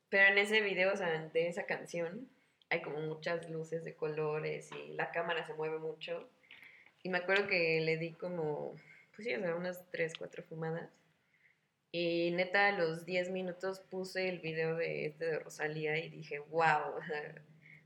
Pero 0.08 0.32
en 0.32 0.38
ese 0.38 0.60
video, 0.60 0.92
o 0.92 0.96
sea, 0.96 1.28
de 1.28 1.48
esa 1.48 1.64
canción, 1.64 2.28
hay 2.70 2.82
como 2.82 2.98
muchas 3.00 3.48
luces 3.50 3.84
de 3.84 3.94
colores 3.94 4.70
y 4.72 4.94
la 4.94 5.10
cámara 5.10 5.46
se 5.46 5.54
mueve 5.54 5.78
mucho. 5.78 6.28
Y 7.02 7.08
me 7.08 7.18
acuerdo 7.18 7.46
que 7.46 7.80
le 7.80 7.96
di 7.96 8.12
como, 8.12 8.74
pues 9.14 9.26
sí, 9.26 9.34
o 9.34 9.40
sea, 9.40 9.54
unas 9.54 9.88
3, 9.90 10.14
4 10.18 10.42
fumadas. 10.44 10.90
Y 11.92 12.30
neta, 12.32 12.68
a 12.68 12.72
los 12.72 13.06
10 13.06 13.30
minutos 13.30 13.80
puse 13.80 14.28
el 14.28 14.40
video 14.40 14.76
de 14.76 15.06
este 15.06 15.24
de 15.24 15.38
Rosalía 15.38 15.96
y 15.98 16.10
dije, 16.10 16.40
wow, 16.40 17.00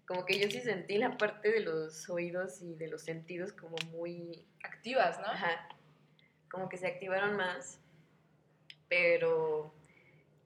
como 0.06 0.24
que 0.24 0.38
yo 0.38 0.50
sí 0.50 0.60
sentí 0.60 0.98
la 0.98 1.16
parte 1.16 1.52
de 1.52 1.60
los 1.60 2.08
oídos 2.10 2.60
y 2.62 2.74
de 2.74 2.88
los 2.88 3.02
sentidos 3.02 3.52
como 3.52 3.76
muy 3.92 4.44
Activas, 4.62 5.18
¿no? 5.20 5.26
Ajá. 5.26 5.68
Como 6.50 6.68
que 6.68 6.76
se 6.76 6.86
activaron 6.86 7.36
más. 7.36 7.80
Pero. 8.88 9.74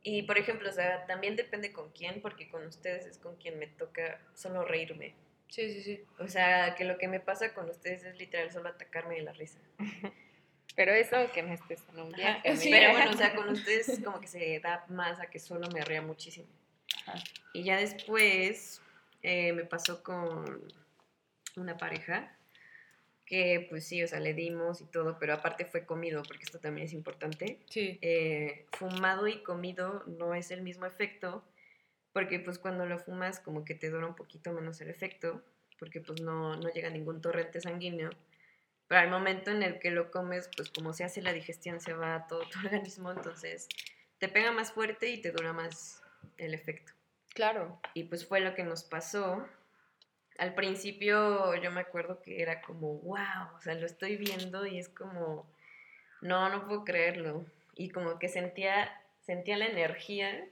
Y 0.07 0.23
por 0.25 0.37
ejemplo, 0.37 0.69
o 0.69 0.73
sea, 0.73 1.07
también 1.07 1.35
depende 1.35 1.73
con 1.73 1.91
quién, 1.91 2.21
porque 2.21 2.49
con 2.49 2.67
ustedes 2.67 3.07
es 3.07 3.19
con 3.19 3.37
quien 3.37 3.59
me 3.59 3.67
toca 3.67 4.21
solo 4.35 4.63
reírme. 4.65 5.15
Sí, 5.49 5.73
sí, 5.73 5.83
sí. 5.83 6.05
O 6.19 6.29
sea, 6.29 6.75
que 6.75 6.85
lo 6.85 6.99
que 6.99 7.09
me 7.09 7.21
pasa 7.21 7.55
con 7.55 7.71
ustedes 7.71 8.05
es 8.05 8.19
literal 8.19 8.53
solo 8.53 8.69
atacarme 8.69 9.15
de 9.17 9.23
la 9.23 9.33
risa. 9.33 9.59
Pero 10.77 10.93
eso 10.93 11.17
que 11.33 11.43
no 11.43 11.55
estés 11.55 11.83
en 11.89 12.01
un 12.01 12.13
viaje. 12.13 12.57
Sí. 12.57 12.69
Pero 12.71 12.93
bueno, 12.93 13.13
o 13.13 13.17
sea, 13.17 13.35
con 13.35 13.49
ustedes 13.49 14.01
como 14.05 14.21
que 14.21 14.27
se 14.27 14.61
da 14.61 14.85
más 14.89 15.21
a 15.21 15.27
que 15.27 15.39
solo 15.39 15.69
me 15.73 15.81
ría 15.81 16.03
muchísimo. 16.03 16.49
Ajá. 17.07 17.23
Y 17.55 17.65
ya 17.65 17.79
después 17.79 18.83
eh, 19.23 19.55
me 19.55 19.65
pasó 19.65 20.03
con 20.03 20.69
una 21.57 21.79
pareja 21.79 22.37
que 23.27 23.67
pues 23.71 23.87
sí, 23.87 24.03
o 24.03 24.09
sea, 24.09 24.21
le 24.21 24.35
dimos 24.35 24.81
y 24.81 24.87
todo, 24.87 25.19
pero 25.19 25.35
aparte 25.35 25.65
fue 25.65 25.87
comido, 25.87 26.23
porque 26.23 26.45
esto 26.45 26.59
también 26.59 26.87
es 26.87 26.93
importante. 26.93 27.59
Sí. 27.69 27.99
eh, 28.03 28.67
fumado 28.73 29.27
y 29.29 29.43
comido 29.43 30.03
no 30.07 30.35
es 30.35 30.51
el 30.51 30.63
mismo 30.63 30.87
efecto, 30.87 31.45
porque 32.13 32.39
pues 32.39 32.59
cuando 32.59 32.87
lo 32.87 32.99
fumas 32.99 33.41
como 33.41 33.65
que 33.65 33.75
te 33.75 33.91
dura 33.91 34.07
un 34.07 34.15
poquito 34.15 34.53
menos 34.53 34.81
el 34.81 34.91
efecto, 34.91 35.43
porque 35.79 36.01
pues 36.01 36.21
no, 36.21 36.57
no 36.57 36.69
llega 36.71 36.91
ningún 36.91 37.21
torrente 37.21 37.61
sanguíneo, 37.61 38.11
pero 38.87 39.01
al 39.01 39.11
momento 39.11 39.51
en 39.51 39.63
el 39.63 39.79
que 39.79 39.91
lo 39.91 40.11
comes, 40.11 40.49
pues 40.57 40.71
como 40.71 40.93
se 40.93 41.05
hace 41.05 41.23
la 41.23 41.33
digestión, 41.33 41.81
se 41.81 41.95
va 41.95 42.15
a 42.15 42.27
todo 42.27 42.43
tu 42.49 42.59
organismo, 42.65 43.11
entonces 43.11 43.69
te 44.19 44.29
pega 44.29 44.53
más 44.53 44.73
fuerte 44.73 45.09
y 45.09 45.21
te 45.21 45.33
dura 45.33 45.53
más 45.53 46.03
el 46.37 46.55
efecto. 46.55 46.93
Claro. 47.35 47.81
Y 47.95 48.05
pues 48.05 48.27
fue 48.27 48.41
lo 48.41 48.55
que 48.55 48.63
nos 48.63 48.85
pasó. 48.85 49.47
Al 50.39 50.55
principio 50.55 51.55
yo 51.57 51.71
me 51.71 51.81
acuerdo 51.81 52.21
que 52.21 52.43
era 52.43 52.61
como, 52.63 52.99
wow, 53.01 53.57
o 53.57 53.61
sea, 53.61 53.75
lo 53.75 53.87
estoy 53.87 54.17
viendo 54.17 54.67
y 54.67 54.79
es 54.79 54.89
como, 54.89 55.49
no, 56.21 56.49
no 56.49 56.67
puedo 56.67 56.85
creerlo. 56.85 57.47
Y 57.77 57.91
como 57.91 58.19
que 58.19 58.29
sentía, 58.29 58.91
sentía 59.21 59.57
la 59.57 59.67
energía, 59.67 60.47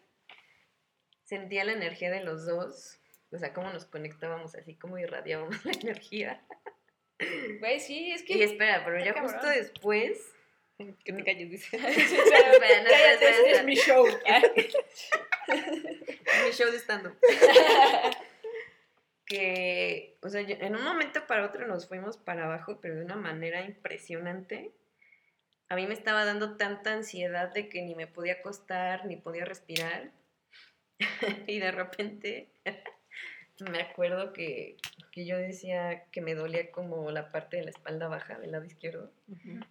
sentía 1.25 1.65
la 1.65 1.73
energía 1.73 2.11
de 2.11 2.23
los 2.23 2.47
dos, 2.47 2.99
o 3.33 3.39
sea, 3.39 3.53
cómo 3.53 3.73
nos 3.73 3.85
conectábamos 3.85 4.55
así, 4.55 4.75
cómo 4.77 4.99
irradiábamos 4.99 5.65
la 5.65 5.73
energía. 5.73 6.43
Güey, 7.61 7.81
sí, 7.81 8.13
es 8.13 8.23
que... 8.23 8.35
Y 8.35 8.43
espera, 8.43 8.85
pero 8.85 8.99
ya 8.99 9.11
Está 9.11 9.23
justo 9.23 9.39
cabrón. 9.39 9.57
después... 9.57 10.33
Que 11.05 11.13
te 11.13 11.23
calles, 11.23 11.51
dice. 11.51 11.77
Espera, 11.77 12.83
no, 12.83 12.91
cállate, 12.91 13.31
este 13.31 13.51
es 13.53 13.65
mi 13.65 13.77
show. 13.77 14.05
Mi 15.47 16.53
show 16.53 16.71
de 16.73 16.79
stand-up. 16.79 17.17
Que, 19.27 20.19
o 20.23 20.29
sea, 20.29 20.41
en 20.43 20.77
un 20.77 20.85
momento 20.85 21.27
para 21.27 21.47
otro 21.47 21.67
nos 21.67 21.89
fuimos 21.89 22.17
para 22.17 22.45
abajo, 22.45 22.81
pero 22.81 22.97
de 22.97 23.05
una 23.05 23.17
manera 23.17 23.65
impresionante. 23.65 24.73
A 25.69 25.77
mí 25.77 25.87
me 25.87 25.95
estaba 25.95 26.25
dando 26.25 26.57
tanta 26.57 26.93
ansiedad 26.93 27.53
de 27.53 27.69
que 27.69 27.83
ni 27.83 27.95
me 27.95 28.07
podía 28.07 28.35
acostar, 28.35 29.07
ni 29.07 29.17
podía 29.17 29.45
respirar. 29.45 30.11
y 31.47 31.59
de 31.59 31.71
repente 31.71 32.49
me 33.71 33.81
acuerdo 33.81 34.33
que, 34.33 34.77
que 35.13 35.25
yo 35.27 35.37
decía 35.37 36.05
que 36.11 36.21
me 36.21 36.35
dolía 36.35 36.71
como 36.71 37.11
la 37.11 37.31
parte 37.31 37.57
de 37.59 37.65
la 37.65 37.71
espalda 37.71 38.09
baja 38.09 38.39
del 38.39 38.53
lado 38.53 38.65
izquierdo. 38.65 39.13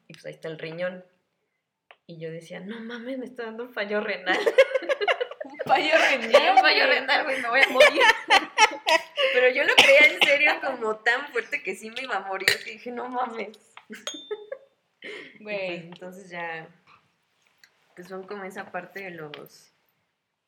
Y 0.08 0.13
pues 0.13 0.25
ahí 0.25 0.34
está 0.34 0.48
el 0.48 0.60
riñón. 0.60 1.03
Y 2.08 2.20
yo 2.20 2.31
decía, 2.31 2.60
no 2.60 2.79
mames, 2.79 3.17
me 3.17 3.25
está 3.25 3.46
dando 3.46 3.63
un 3.63 3.74
fallo 3.74 4.01
renal. 4.01 4.38
Un 5.43 5.58
fallo 5.65 5.96
un 5.96 6.58
fallo 6.60 6.88
renal, 6.88 7.24
güey, 7.24 7.41
me 7.41 7.50
voy 7.50 7.60
a 7.62 7.70
morir. 7.70 8.01
Pero 9.33 9.50
yo 9.50 9.63
lo 9.63 9.73
creía 9.75 10.13
en 10.13 10.19
serio 10.27 10.51
como 10.61 10.95
tan 10.97 11.27
fuerte 11.31 11.61
que 11.63 11.75
sí 11.75 11.89
me 11.91 12.01
iba 12.03 12.15
a 12.17 12.27
morir, 12.27 12.47
que 12.63 12.71
dije, 12.71 12.91
no 12.91 13.07
mames. 13.09 13.50
Y 15.03 15.43
pues, 15.43 15.57
Güey. 15.59 15.75
entonces 15.88 16.29
ya, 16.29 16.67
pues 17.95 18.07
son 18.07 18.21
como 18.27 18.43
esa 18.43 18.71
parte 18.71 19.01
de 19.03 19.09
los, 19.11 19.71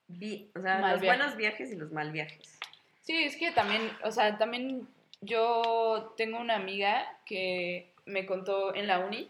vi- 0.08 0.52
o 0.56 0.62
sea, 0.62 0.78
Mal 0.78 0.92
los 0.92 1.02
viajes. 1.02 1.18
buenos 1.20 1.38
viajes 1.38 1.72
y 1.72 1.76
los 1.76 1.92
mal 1.92 2.12
viajes. 2.12 2.60
Sí, 3.02 3.24
es 3.24 3.36
que 3.36 3.52
también, 3.52 3.82
o 4.04 4.12
sea, 4.12 4.38
también 4.38 4.88
yo 5.22 6.14
tengo 6.18 6.38
una 6.40 6.56
amiga 6.56 7.04
que 7.26 7.92
me 8.06 8.28
contó 8.28 8.76
en 8.76 8.86
la 8.86 9.00
uni 9.00 9.30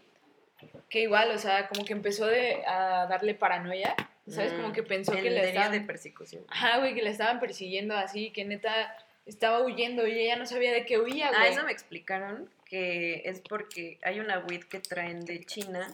que 0.90 1.00
igual, 1.00 1.30
o 1.30 1.38
sea, 1.38 1.68
como 1.68 1.84
que 1.86 1.92
empezó 1.94 2.26
de, 2.26 2.62
a 2.66 3.06
darle 3.06 3.34
paranoia, 3.34 3.96
¿sabes? 4.28 4.52
Como 4.52 4.72
que 4.74 4.82
pensó 4.82 5.12
Mm, 5.12 5.16
que 5.22 5.30
le 5.30 5.48
estaban... 5.48 5.72
de 5.72 5.80
persecución. 5.80 6.44
Ajá, 6.48 6.78
güey, 6.78 6.94
que 6.94 7.02
le 7.02 7.10
estaban 7.10 7.40
persiguiendo 7.40 7.96
así, 7.96 8.30
que 8.30 8.44
neta 8.44 8.94
estaba 9.26 9.60
huyendo 9.62 10.06
y 10.06 10.18
ella 10.18 10.36
no 10.36 10.46
sabía 10.46 10.72
de 10.72 10.84
qué 10.84 10.98
huía, 10.98 11.28
güey. 11.28 11.40
Ah, 11.42 11.48
eso 11.48 11.64
me 11.64 11.72
explicaron 11.72 12.50
que 12.66 13.22
es 13.24 13.40
porque 13.40 13.98
hay 14.02 14.20
una 14.20 14.38
weed 14.40 14.64
que 14.64 14.80
traen 14.80 15.24
de 15.24 15.44
China 15.44 15.92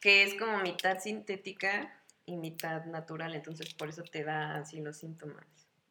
que 0.00 0.22
es 0.22 0.34
como 0.34 0.58
mitad 0.58 0.98
sintética 1.00 1.94
y 2.26 2.36
mitad 2.36 2.84
natural, 2.86 3.34
entonces 3.34 3.72
por 3.74 3.88
eso 3.88 4.02
te 4.02 4.24
da 4.24 4.56
así 4.56 4.80
los 4.80 4.96
síntomas, 4.96 5.44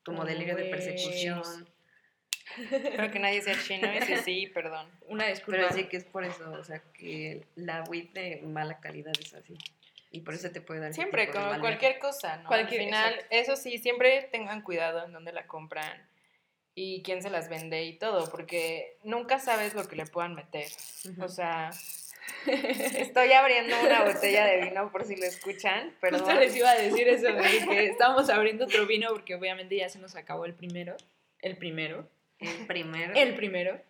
como 0.04 0.22
Oh, 0.22 0.26
delirio 0.26 0.56
de 0.56 0.66
persecución. 0.66 1.42
Espero 2.72 3.10
que 3.12 3.20
nadie 3.20 3.42
sea 3.42 3.56
chino 3.60 3.88
y 3.96 4.02
si 4.02 4.16
sí, 4.18 4.48
perdón. 4.48 4.88
Una 5.08 5.28
disculpa. 5.28 5.62
Pero 5.62 5.74
sí 5.74 5.86
que 5.86 5.98
es 5.98 6.04
por 6.06 6.24
eso, 6.24 6.52
o 6.52 6.64
sea, 6.64 6.80
que 6.94 7.46
la 7.56 7.84
weed 7.84 8.10
de 8.14 8.42
mala 8.44 8.80
calidad 8.80 9.14
es 9.20 9.34
así. 9.34 9.58
Y 10.12 10.20
por 10.22 10.36
eso 10.36 10.52
te 10.52 10.62
puede 10.62 10.80
dar 10.80 10.94
Siempre, 10.94 11.30
como 11.30 11.60
cualquier 11.60 11.98
cosa, 11.98 12.38
¿no? 12.38 12.48
Cualquier- 12.48 12.82
Al 12.82 12.86
final, 12.86 13.14
exacto. 13.14 13.36
eso 13.36 13.56
sí, 13.56 13.78
siempre 13.80 14.30
tengan 14.32 14.62
cuidado 14.62 15.04
en 15.06 15.12
dónde 15.14 15.32
la 15.32 15.48
compran 15.48 16.08
y 16.76 17.04
quién 17.04 17.22
se 17.22 17.30
las 17.30 17.50
vende 17.50 17.84
y 17.84 17.98
todo, 17.98 18.30
porque 18.30 18.98
nunca 19.04 19.40
sabes 19.40 19.76
lo 19.76 19.88
que 19.88 19.96
le 19.96 20.06
puedan 20.06 20.34
meter. 20.34 20.68
O 21.22 21.28
sea, 21.28 21.70
estoy 22.46 23.32
abriendo 23.34 23.76
una 23.82 24.04
botella 24.06 24.46
de 24.46 24.62
vino 24.62 24.92
por 24.92 25.06
si 25.06 25.16
lo 25.16 25.26
escuchan, 25.26 25.96
pero 26.02 26.18
Justo 26.18 26.34
les 26.34 26.56
iba 26.56 26.70
a 26.70 26.76
decir 26.76 27.08
eso, 27.08 27.34
güey, 27.34 27.68
que 27.68 27.86
estábamos 27.88 28.30
abriendo 28.30 28.66
otro 28.66 28.86
vino 28.86 29.10
porque 29.10 29.36
obviamente 29.36 29.76
ya 29.76 29.90
se 29.90 30.00
nos 30.00 30.16
acabó 30.16 30.46
el 30.46 30.54
primero. 30.54 30.96
El 31.40 31.58
primero. 31.58 32.08
el 32.40 32.66
primero. 32.68 33.14
El 33.14 33.36
primero. 33.36 33.82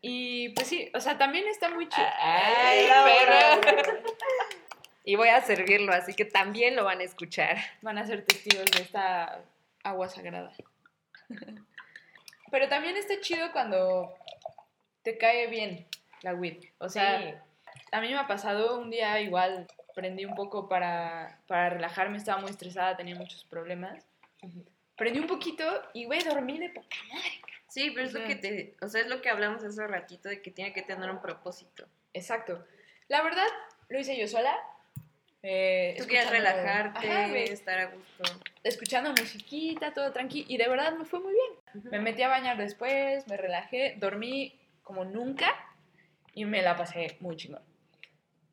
Y 0.00 0.50
pues 0.50 0.66
sí, 0.66 0.90
o 0.94 1.00
sea, 1.00 1.18
también 1.18 1.46
está 1.48 1.68
muy 1.70 1.88
chido. 1.88 2.06
Ay, 2.20 2.86
perro. 2.86 4.02
Y 5.04 5.14
voy 5.14 5.28
a 5.28 5.40
servirlo, 5.40 5.92
así 5.92 6.14
que 6.14 6.24
también 6.24 6.74
lo 6.74 6.84
van 6.84 7.00
a 7.00 7.04
escuchar. 7.04 7.56
Van 7.80 7.96
a 7.96 8.06
ser 8.06 8.24
testigos 8.24 8.64
de 8.72 8.82
esta 8.82 9.44
agua 9.84 10.08
sagrada. 10.08 10.52
Pero 12.50 12.68
también 12.68 12.96
está 12.96 13.20
chido 13.20 13.50
cuando 13.52 14.14
te 15.02 15.18
cae 15.18 15.46
bien 15.48 15.86
la 16.22 16.34
weed. 16.34 16.64
O 16.78 16.88
sea, 16.88 17.42
a 17.92 18.00
mí 18.00 18.08
me 18.08 18.18
ha 18.18 18.26
pasado 18.26 18.78
un 18.78 18.90
día 18.90 19.20
igual, 19.20 19.66
prendí 19.94 20.24
un 20.24 20.34
poco 20.34 20.68
para, 20.68 21.38
para 21.46 21.70
relajarme, 21.70 22.16
estaba 22.18 22.40
muy 22.40 22.50
estresada, 22.50 22.96
tenía 22.96 23.14
muchos 23.14 23.44
problemas. 23.44 24.04
Prendí 24.96 25.18
un 25.18 25.26
poquito 25.26 25.64
y, 25.92 26.06
güey, 26.06 26.22
dormí 26.22 26.58
de 26.58 26.70
poca 26.70 26.96
madre. 27.12 27.30
Sí, 27.68 27.90
pero 27.90 28.06
es 28.06 28.12
lo 28.14 28.24
que 28.26 28.36
te, 28.36 28.74
o 28.80 28.88
sea, 28.88 29.02
es 29.02 29.08
lo 29.08 29.20
que 29.20 29.28
hablamos 29.28 29.62
hace 29.62 29.86
ratito 29.86 30.28
de 30.28 30.40
que 30.40 30.50
tiene 30.50 30.72
que 30.72 30.82
tener 30.82 31.10
un 31.10 31.20
propósito. 31.20 31.86
Exacto. 32.14 32.64
La 33.08 33.22
verdad, 33.22 33.46
lo 33.88 33.98
hice 33.98 34.16
yo 34.16 34.26
sola. 34.26 34.56
eh, 35.42 35.94
Tú 35.98 36.04
escuchando- 36.04 36.30
relajarte, 36.32 37.10
Ajá, 37.10 37.36
estar 37.36 37.78
a 37.78 37.86
gusto. 37.86 38.24
escuchando 38.64 39.10
musiquita, 39.10 39.92
todo 39.92 40.10
tranqui. 40.12 40.46
Y 40.48 40.56
de 40.56 40.68
verdad 40.68 40.94
me 40.96 41.04
fue 41.04 41.20
muy 41.20 41.32
bien. 41.34 41.55
Me 41.84 42.00
metí 42.00 42.22
a 42.22 42.28
bañar 42.28 42.56
después, 42.56 43.26
me 43.28 43.36
relajé, 43.36 43.96
dormí 43.98 44.58
como 44.82 45.04
nunca 45.04 45.46
y 46.32 46.44
me 46.44 46.62
la 46.62 46.76
pasé 46.76 47.16
muy 47.20 47.36
chingón. 47.36 47.62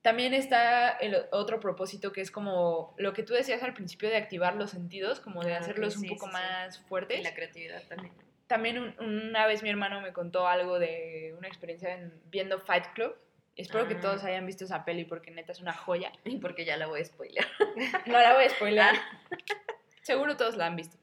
También 0.02 0.34
está 0.34 0.90
el 0.90 1.16
otro 1.32 1.60
propósito 1.62 2.12
que 2.12 2.20
es 2.22 2.30
como 2.32 2.94
lo 2.98 3.14
que 3.14 3.24
tú 3.24 3.34
decías 3.34 3.64
al 3.64 3.74
principio 3.74 4.10
de 4.10 4.18
activar 4.18 4.56
los 4.56 4.72
sentidos, 4.72 5.22
como 5.22 5.44
de 5.44 5.54
Ah, 5.56 5.60
hacerlos 5.60 5.96
un 5.96 6.08
poco 6.10 6.26
sí, 6.26 6.32
sí. 6.32 6.38
más 6.42 6.78
Y 6.78 6.82
fuertes. 6.90 7.24
la 7.24 7.34
creatividad 7.34 7.82
también. 7.88 8.14
También 8.48 8.80
un- 8.80 8.96
una 9.00 9.48
vez 9.48 9.64
mi 9.64 9.70
hermano 9.70 10.02
me 10.02 10.12
contó 10.12 10.46
algo 10.48 10.78
de 10.78 11.34
una 11.38 11.48
experiencia 11.48 11.94
en- 11.96 12.14
viendo 12.26 12.60
Fight 12.60 12.88
Club. 12.94 13.16
Espero 13.56 13.88
que 13.88 13.94
Ah. 13.94 14.00
todos 14.02 14.24
hayan 14.26 14.46
visto 14.46 14.66
esa 14.66 14.84
peli 14.84 15.06
porque 15.06 15.32
neta 15.32 15.52
es 15.54 15.62
una 15.62 15.74
joya. 15.74 16.12
Y 16.26 16.38
porque 16.38 16.66
ya 16.66 16.76
la 16.76 16.88
voy 16.88 17.00
a 17.02 17.06
spoiler. 17.06 17.46
No 18.08 18.20
la 18.20 18.34
voy 18.34 18.44
a 18.46 18.50
spoiler. 18.50 18.96
Seguro 20.02 20.36
todos 20.36 20.58
la 20.58 20.66
han 20.66 20.76
visto. 20.76 20.98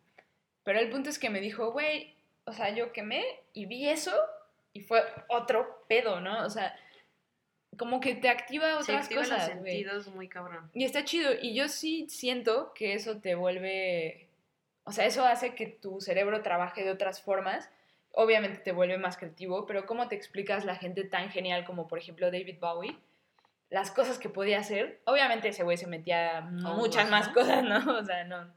Pero 0.64 0.78
el 0.78 0.90
punto 0.90 1.10
es 1.10 1.18
que 1.18 1.30
me 1.30 1.40
dijo, 1.40 1.72
güey, 1.72 2.14
o 2.44 2.52
sea, 2.52 2.74
yo 2.74 2.92
quemé 2.92 3.24
y 3.52 3.66
vi 3.66 3.88
eso 3.88 4.12
y 4.72 4.80
fue 4.80 5.02
otro 5.28 5.84
pedo, 5.88 6.20
¿no? 6.20 6.44
O 6.44 6.50
sea, 6.50 6.76
como 7.76 8.00
que 8.00 8.14
te 8.14 8.28
activa 8.28 8.78
otras 8.78 9.04
activan 9.04 9.28
los 9.28 9.30
cosas, 9.30 9.46
sentidos 9.48 10.08
muy 10.08 10.28
cabrón. 10.28 10.70
Y 10.74 10.84
está 10.84 11.04
chido. 11.04 11.32
Y 11.40 11.54
yo 11.54 11.68
sí 11.68 12.06
siento 12.08 12.72
que 12.74 12.94
eso 12.94 13.20
te 13.20 13.34
vuelve. 13.34 14.28
O 14.84 14.92
sea, 14.92 15.06
eso 15.06 15.24
hace 15.24 15.54
que 15.54 15.66
tu 15.66 16.00
cerebro 16.00 16.42
trabaje 16.42 16.84
de 16.84 16.90
otras 16.90 17.22
formas. 17.22 17.70
Obviamente 18.12 18.58
te 18.58 18.72
vuelve 18.72 18.98
más 18.98 19.16
creativo, 19.16 19.66
pero 19.66 19.86
¿cómo 19.86 20.08
te 20.08 20.16
explicas 20.16 20.64
la 20.64 20.74
gente 20.74 21.04
tan 21.04 21.30
genial 21.30 21.64
como, 21.64 21.86
por 21.86 21.98
ejemplo, 21.98 22.30
David 22.30 22.58
Bowie? 22.60 22.96
Las 23.68 23.92
cosas 23.92 24.18
que 24.18 24.28
podía 24.28 24.58
hacer. 24.58 25.00
Obviamente 25.04 25.48
ese 25.48 25.62
güey 25.62 25.76
se 25.76 25.86
metía 25.86 26.38
a 26.38 26.40
muchas 26.40 27.08
más 27.08 27.28
cosas, 27.28 27.62
¿no? 27.62 27.78
O 27.98 28.04
sea, 28.04 28.24
no. 28.24 28.52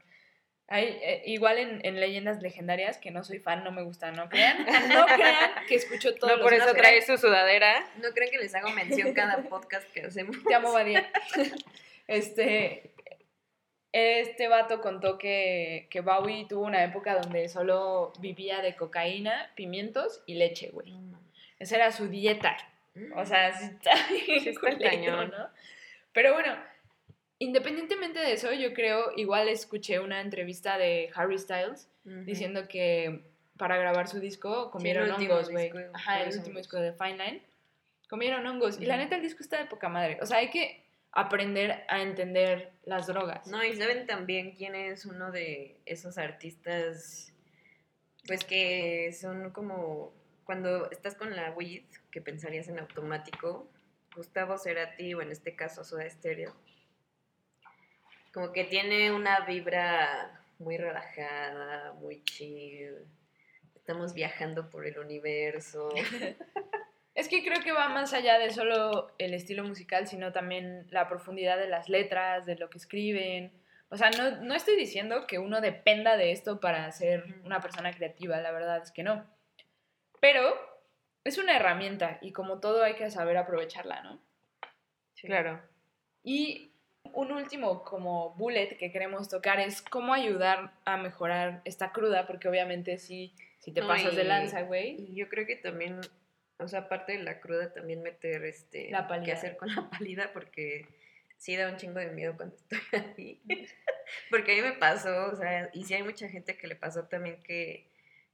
Hay, 0.66 0.98
eh, 1.02 1.22
igual 1.26 1.58
en, 1.58 1.80
en 1.84 2.00
leyendas 2.00 2.40
legendarias, 2.42 2.96
que 2.98 3.10
no 3.10 3.22
soy 3.22 3.38
fan, 3.38 3.64
no 3.64 3.70
me 3.70 3.82
gusta, 3.82 4.12
no 4.12 4.28
crean. 4.30 4.64
No 4.88 5.04
crean 5.06 5.50
que 5.68 5.74
escucho 5.74 6.14
todos 6.14 6.30
No 6.30 6.36
los 6.38 6.44
por 6.44 6.54
eso 6.54 6.64
días. 6.64 6.76
trae 6.76 7.02
su 7.02 7.18
sudadera. 7.18 7.86
No 8.02 8.10
creen 8.12 8.30
que 8.30 8.38
les 8.38 8.54
hago 8.54 8.70
mención 8.70 9.12
cada 9.12 9.42
podcast 9.44 9.86
que 9.92 10.02
hacemos. 10.06 10.36
Te 10.42 10.54
amo, 10.54 10.72
Badía. 10.72 11.10
Este, 12.06 12.92
este 13.92 14.48
vato 14.48 14.80
contó 14.80 15.18
que, 15.18 15.86
que 15.90 16.00
Bowie 16.00 16.46
tuvo 16.48 16.64
una 16.64 16.82
época 16.82 17.14
donde 17.20 17.48
solo 17.48 18.12
vivía 18.18 18.60
de 18.62 18.74
cocaína, 18.74 19.52
pimientos 19.54 20.22
y 20.26 20.34
leche, 20.34 20.70
güey. 20.70 20.94
Esa 21.58 21.76
era 21.76 21.92
su 21.92 22.08
dieta. 22.08 22.56
O 23.16 23.24
sea, 23.24 23.52
sí 23.52 23.66
está, 23.66 23.94
bien 24.08 24.40
Sí 24.40 24.48
está 24.50 24.60
culero, 24.60 24.78
cañón. 24.90 25.30
¿no? 25.30 25.48
Pero 26.12 26.32
bueno, 26.32 26.56
independientemente 27.44 28.20
de 28.20 28.32
eso, 28.32 28.52
yo 28.52 28.72
creo, 28.74 29.12
igual 29.16 29.48
escuché 29.48 30.00
una 30.00 30.20
entrevista 30.20 30.78
de 30.78 31.10
Harry 31.14 31.38
Styles 31.38 31.88
diciendo 32.04 32.68
que 32.68 33.22
para 33.56 33.76
grabar 33.76 34.08
su 34.08 34.20
disco 34.20 34.70
comieron 34.70 35.10
hongos, 35.10 35.50
güey. 35.50 35.70
Ajá, 35.92 36.22
el 36.22 36.36
último 36.36 36.58
disco 36.58 36.78
de 36.78 36.92
Fine 36.92 37.18
Line. 37.18 37.42
Comieron 38.08 38.46
hongos. 38.46 38.80
Y 38.80 38.86
la 38.86 38.96
neta, 38.96 39.16
el 39.16 39.22
disco 39.22 39.42
está 39.42 39.58
de 39.58 39.66
poca 39.66 39.88
madre. 39.88 40.18
O 40.20 40.26
sea, 40.26 40.38
hay 40.38 40.50
que 40.50 40.84
aprender 41.12 41.84
a 41.88 42.02
entender 42.02 42.72
las 42.84 43.06
drogas. 43.06 43.46
No, 43.46 43.64
y 43.64 43.74
saben 43.76 44.06
también 44.06 44.52
quién 44.52 44.74
es 44.74 45.06
uno 45.06 45.30
de 45.30 45.80
esos 45.86 46.18
artistas, 46.18 47.32
pues 48.26 48.44
que 48.44 49.12
son 49.12 49.50
como, 49.50 50.12
cuando 50.44 50.90
estás 50.90 51.14
con 51.14 51.34
la 51.34 51.52
weed, 51.52 51.84
que 52.10 52.20
pensarías 52.20 52.68
en 52.68 52.80
automático, 52.80 53.70
Gustavo 54.14 54.58
Cerati, 54.58 55.14
o 55.14 55.22
en 55.22 55.30
este 55.30 55.54
caso 55.54 55.84
Soda 55.84 56.08
Stereo, 56.10 56.54
como 58.34 58.50
que 58.52 58.64
tiene 58.64 59.12
una 59.12 59.40
vibra 59.46 60.40
muy 60.58 60.76
relajada, 60.76 61.92
muy 61.92 62.24
chill, 62.24 62.96
estamos 63.76 64.12
viajando 64.12 64.68
por 64.68 64.86
el 64.86 64.98
universo. 64.98 65.88
Es 67.14 67.28
que 67.28 67.44
creo 67.44 67.62
que 67.62 67.70
va 67.70 67.88
más 67.90 68.12
allá 68.12 68.40
de 68.40 68.50
solo 68.50 69.12
el 69.18 69.34
estilo 69.34 69.62
musical, 69.62 70.08
sino 70.08 70.32
también 70.32 70.88
la 70.90 71.08
profundidad 71.08 71.56
de 71.56 71.68
las 71.68 71.88
letras, 71.88 72.44
de 72.44 72.56
lo 72.56 72.68
que 72.68 72.78
escriben. 72.78 73.52
O 73.88 73.96
sea, 73.96 74.10
no, 74.10 74.42
no 74.42 74.52
estoy 74.52 74.74
diciendo 74.74 75.28
que 75.28 75.38
uno 75.38 75.60
dependa 75.60 76.16
de 76.16 76.32
esto 76.32 76.58
para 76.58 76.90
ser 76.90 77.36
una 77.44 77.60
persona 77.60 77.92
creativa, 77.92 78.40
la 78.40 78.50
verdad 78.50 78.82
es 78.82 78.90
que 78.90 79.04
no. 79.04 79.24
Pero 80.18 80.58
es 81.22 81.38
una 81.38 81.54
herramienta 81.54 82.18
y 82.20 82.32
como 82.32 82.58
todo 82.58 82.82
hay 82.82 82.94
que 82.94 83.08
saber 83.12 83.36
aprovecharla, 83.36 84.02
¿no? 84.02 84.20
Claro. 85.22 85.62
Y 86.24 86.73
un 87.14 87.32
último 87.32 87.82
como 87.84 88.34
bullet 88.34 88.76
que 88.76 88.90
queremos 88.90 89.28
tocar 89.28 89.60
es 89.60 89.82
cómo 89.82 90.14
ayudar 90.14 90.72
a 90.84 90.96
mejorar 90.96 91.62
esta 91.64 91.92
cruda, 91.92 92.26
porque 92.26 92.48
obviamente 92.48 92.98
sí 92.98 93.34
si 93.64 93.72
te 93.72 93.80
No, 93.80 93.88
pasas 93.88 94.14
de 94.14 94.24
lanza, 94.24 94.62
güey. 94.62 94.96
Y 95.00 95.14
yo 95.14 95.28
creo 95.30 95.46
que 95.46 95.56
también, 95.56 96.00
o 96.58 96.68
sea, 96.68 96.80
aparte 96.80 97.12
de 97.12 97.22
la 97.22 97.40
cruda, 97.40 97.72
también 97.72 98.02
meter 98.02 98.44
este 98.44 98.90
La 98.90 99.08
qué 99.24 99.32
hacer 99.32 99.56
con 99.56 99.74
la 99.74 99.88
pálida, 99.90 100.32
porque 100.34 100.86
sí 101.38 101.56
da 101.56 101.70
un 101.70 101.78
chingo 101.78 101.98
de 101.98 102.10
miedo 102.10 102.36
cuando 102.36 102.56
estoy 102.56 102.78
ahí. 103.16 103.40
porque 104.28 104.52
a 104.52 104.54
mí 104.56 104.62
me 104.62 104.74
pasó, 104.74 105.30
o 105.32 105.36
sea, 105.36 105.70
y 105.72 105.84
sí 105.84 105.94
hay 105.94 106.02
mucha 106.02 106.28
gente 106.28 106.58
que 106.58 106.66
le 106.66 106.76
pasó 106.76 107.04
también 107.04 107.42
que, 107.42 107.88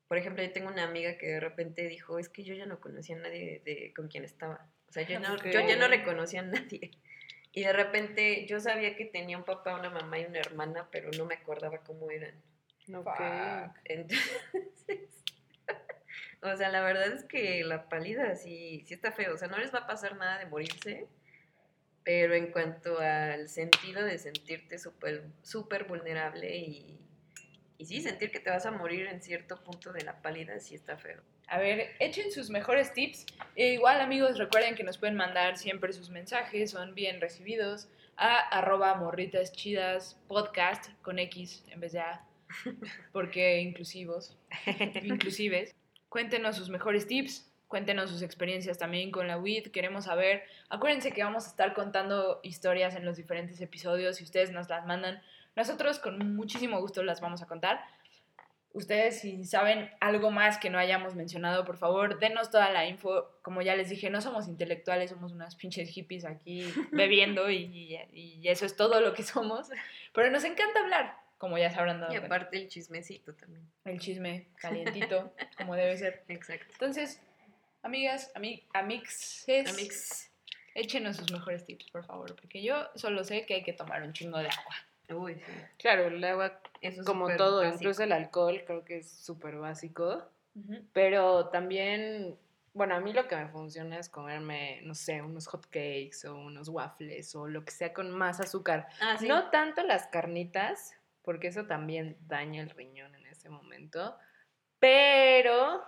por 0.08 0.18
ejemplo, 0.18 0.42
yo 0.42 0.52
tengo 0.52 0.68
una 0.68 0.82
amiga 0.82 1.16
que 1.16 1.28
de 1.28 1.40
repente 1.40 1.86
dijo, 1.86 2.18
es 2.18 2.28
que 2.28 2.42
yo 2.42 2.54
ya 2.54 2.66
no 2.66 2.80
conocía 2.80 3.14
a 3.14 3.20
nadie 3.20 3.62
de, 3.64 3.92
con 3.94 4.08
quien 4.08 4.24
estaba. 4.24 4.68
O 4.88 4.92
sea, 4.92 5.04
yo, 5.04 5.20
no, 5.20 5.36
yo 5.36 5.60
ya 5.60 5.76
no 5.76 5.86
reconocía 5.86 6.40
a 6.40 6.44
nadie. 6.44 6.90
Y 7.52 7.62
de 7.62 7.72
repente 7.72 8.46
yo 8.46 8.60
sabía 8.60 8.96
que 8.96 9.04
tenía 9.04 9.36
un 9.36 9.44
papá, 9.44 9.74
una 9.74 9.90
mamá 9.90 10.18
y 10.18 10.24
una 10.24 10.38
hermana, 10.38 10.88
pero 10.90 11.10
no 11.16 11.26
me 11.26 11.34
acordaba 11.34 11.78
cómo 11.78 12.10
eran. 12.10 12.34
Ok. 12.94 13.06
Fuck. 13.06 13.78
Entonces, 13.84 15.24
o 16.42 16.56
sea, 16.56 16.68
la 16.70 16.80
verdad 16.80 17.08
es 17.12 17.24
que 17.24 17.64
la 17.64 17.88
pálida 17.88 18.36
sí, 18.36 18.84
sí 18.86 18.94
está 18.94 19.12
feo. 19.12 19.34
O 19.34 19.38
sea, 19.38 19.48
no 19.48 19.58
les 19.58 19.74
va 19.74 19.80
a 19.80 19.86
pasar 19.86 20.16
nada 20.16 20.38
de 20.38 20.46
morirse, 20.46 21.08
pero 22.04 22.34
en 22.34 22.52
cuanto 22.52 22.98
al 22.98 23.48
sentido 23.48 24.04
de 24.04 24.18
sentirte 24.18 24.78
súper 24.78 25.24
súper 25.42 25.84
vulnerable 25.84 26.56
y, 26.56 27.00
y 27.78 27.86
sí, 27.86 28.00
sentir 28.00 28.30
que 28.30 28.40
te 28.40 28.50
vas 28.50 28.66
a 28.66 28.70
morir 28.70 29.06
en 29.06 29.22
cierto 29.22 29.62
punto 29.62 29.92
de 29.92 30.02
la 30.02 30.22
pálida, 30.22 30.60
sí 30.60 30.76
está 30.76 30.96
feo. 30.96 31.22
A 31.50 31.58
ver, 31.58 31.96
echen 31.98 32.30
sus 32.30 32.48
mejores 32.48 32.94
tips. 32.94 33.26
E 33.56 33.72
igual, 33.72 34.00
amigos, 34.00 34.38
recuerden 34.38 34.76
que 34.76 34.84
nos 34.84 34.98
pueden 34.98 35.16
mandar 35.16 35.58
siempre 35.58 35.92
sus 35.92 36.08
mensajes, 36.08 36.70
son 36.70 36.94
bien 36.94 37.20
recibidos, 37.20 37.88
a 38.16 38.38
arroba 38.56 38.94
morritas 38.94 39.50
chidas 39.50 40.16
podcast 40.28 40.90
con 41.02 41.18
X 41.18 41.64
en 41.66 41.80
vez 41.80 41.90
de 41.90 41.98
A, 41.98 42.24
porque 43.12 43.60
inclusivos, 43.62 44.38
inclusives. 45.02 45.74
Cuéntenos 46.08 46.54
sus 46.54 46.68
mejores 46.68 47.08
tips, 47.08 47.52
cuéntenos 47.66 48.10
sus 48.10 48.22
experiencias 48.22 48.78
también 48.78 49.10
con 49.10 49.26
la 49.26 49.36
WID, 49.36 49.72
queremos 49.72 50.04
saber. 50.04 50.44
Acuérdense 50.68 51.10
que 51.10 51.24
vamos 51.24 51.46
a 51.46 51.48
estar 51.48 51.74
contando 51.74 52.38
historias 52.44 52.94
en 52.94 53.04
los 53.04 53.16
diferentes 53.16 53.60
episodios, 53.60 54.18
si 54.18 54.22
ustedes 54.22 54.52
nos 54.52 54.68
las 54.68 54.86
mandan, 54.86 55.20
nosotros 55.56 55.98
con 55.98 56.36
muchísimo 56.36 56.80
gusto 56.80 57.02
las 57.02 57.20
vamos 57.20 57.42
a 57.42 57.46
contar. 57.46 57.80
Ustedes 58.72 59.20
si 59.20 59.44
saben 59.44 59.90
algo 60.00 60.30
más 60.30 60.58
que 60.58 60.70
no 60.70 60.78
hayamos 60.78 61.16
mencionado, 61.16 61.64
por 61.64 61.76
favor, 61.76 62.20
denos 62.20 62.50
toda 62.50 62.70
la 62.70 62.86
info. 62.86 63.28
Como 63.42 63.62
ya 63.62 63.74
les 63.74 63.88
dije, 63.90 64.10
no 64.10 64.20
somos 64.20 64.46
intelectuales, 64.46 65.10
somos 65.10 65.32
unas 65.32 65.56
pinches 65.56 65.88
hippies 65.90 66.24
aquí 66.24 66.62
bebiendo 66.92 67.50
y, 67.50 67.56
y- 68.12 68.40
y 68.40 68.48
eso 68.48 68.64
es 68.66 68.76
todo 68.76 69.00
lo 69.00 69.12
que 69.12 69.24
somos. 69.24 69.68
Pero 70.14 70.30
nos 70.30 70.44
encanta 70.44 70.80
hablar, 70.80 71.16
como 71.38 71.58
ya 71.58 71.68
se 71.70 71.78
habrán 71.80 72.00
dado 72.00 72.12
Y 72.14 72.18
cuenta. 72.18 72.36
aparte 72.36 72.58
el 72.58 72.68
chismecito 72.68 73.34
también. 73.34 73.68
El 73.84 73.98
chisme 73.98 74.46
calientito, 74.60 75.34
como 75.56 75.74
debe 75.74 75.96
ser. 75.96 76.22
Exacto. 76.28 76.66
Entonces, 76.72 77.20
amigas, 77.82 78.30
ami 78.36 78.62
amixes, 78.72 79.68
Amix. 79.68 80.30
échenos 80.76 81.16
sus 81.16 81.32
mejores 81.32 81.64
tips, 81.64 81.90
por 81.90 82.04
favor, 82.04 82.36
porque 82.36 82.62
yo 82.62 82.88
solo 82.94 83.24
sé 83.24 83.44
que 83.46 83.54
hay 83.54 83.62
que 83.64 83.72
tomar 83.72 84.02
un 84.02 84.12
chingo 84.12 84.38
de 84.38 84.46
agua. 84.48 84.76
Uy, 85.12 85.34
sí. 85.34 85.52
Claro, 85.78 86.06
el 86.08 86.22
agua, 86.24 86.60
Eso 86.80 87.00
es 87.00 87.06
como 87.06 87.34
todo, 87.36 87.58
básico. 87.62 87.76
incluso 87.76 88.02
el 88.02 88.12
alcohol, 88.12 88.62
creo 88.66 88.84
que 88.84 88.98
es 88.98 89.10
súper 89.10 89.56
básico. 89.56 90.24
Pero 90.92 91.48
también, 91.48 92.36
bueno, 92.74 92.94
a 92.94 93.00
mí 93.00 93.12
lo 93.12 93.26
que 93.28 93.36
me 93.36 93.48
funciona 93.48 93.98
es 93.98 94.08
comerme, 94.08 94.80
no 94.82 94.94
sé, 94.94 95.22
unos 95.22 95.46
hot 95.46 95.64
cakes 95.66 96.26
o 96.28 96.34
unos 96.36 96.68
waffles 96.68 97.34
o 97.34 97.46
lo 97.46 97.64
que 97.64 97.70
sea 97.70 97.92
con 97.92 98.10
más 98.10 98.40
azúcar. 98.40 98.88
Ah, 99.00 99.16
sí. 99.18 99.26
No 99.28 99.48
tanto 99.50 99.82
las 99.84 100.06
carnitas, 100.08 100.94
porque 101.22 101.48
eso 101.48 101.66
también 101.66 102.16
daña 102.26 102.62
el 102.62 102.70
riñón 102.70 103.14
en 103.14 103.26
ese 103.26 103.48
momento, 103.48 104.16
pero 104.78 105.82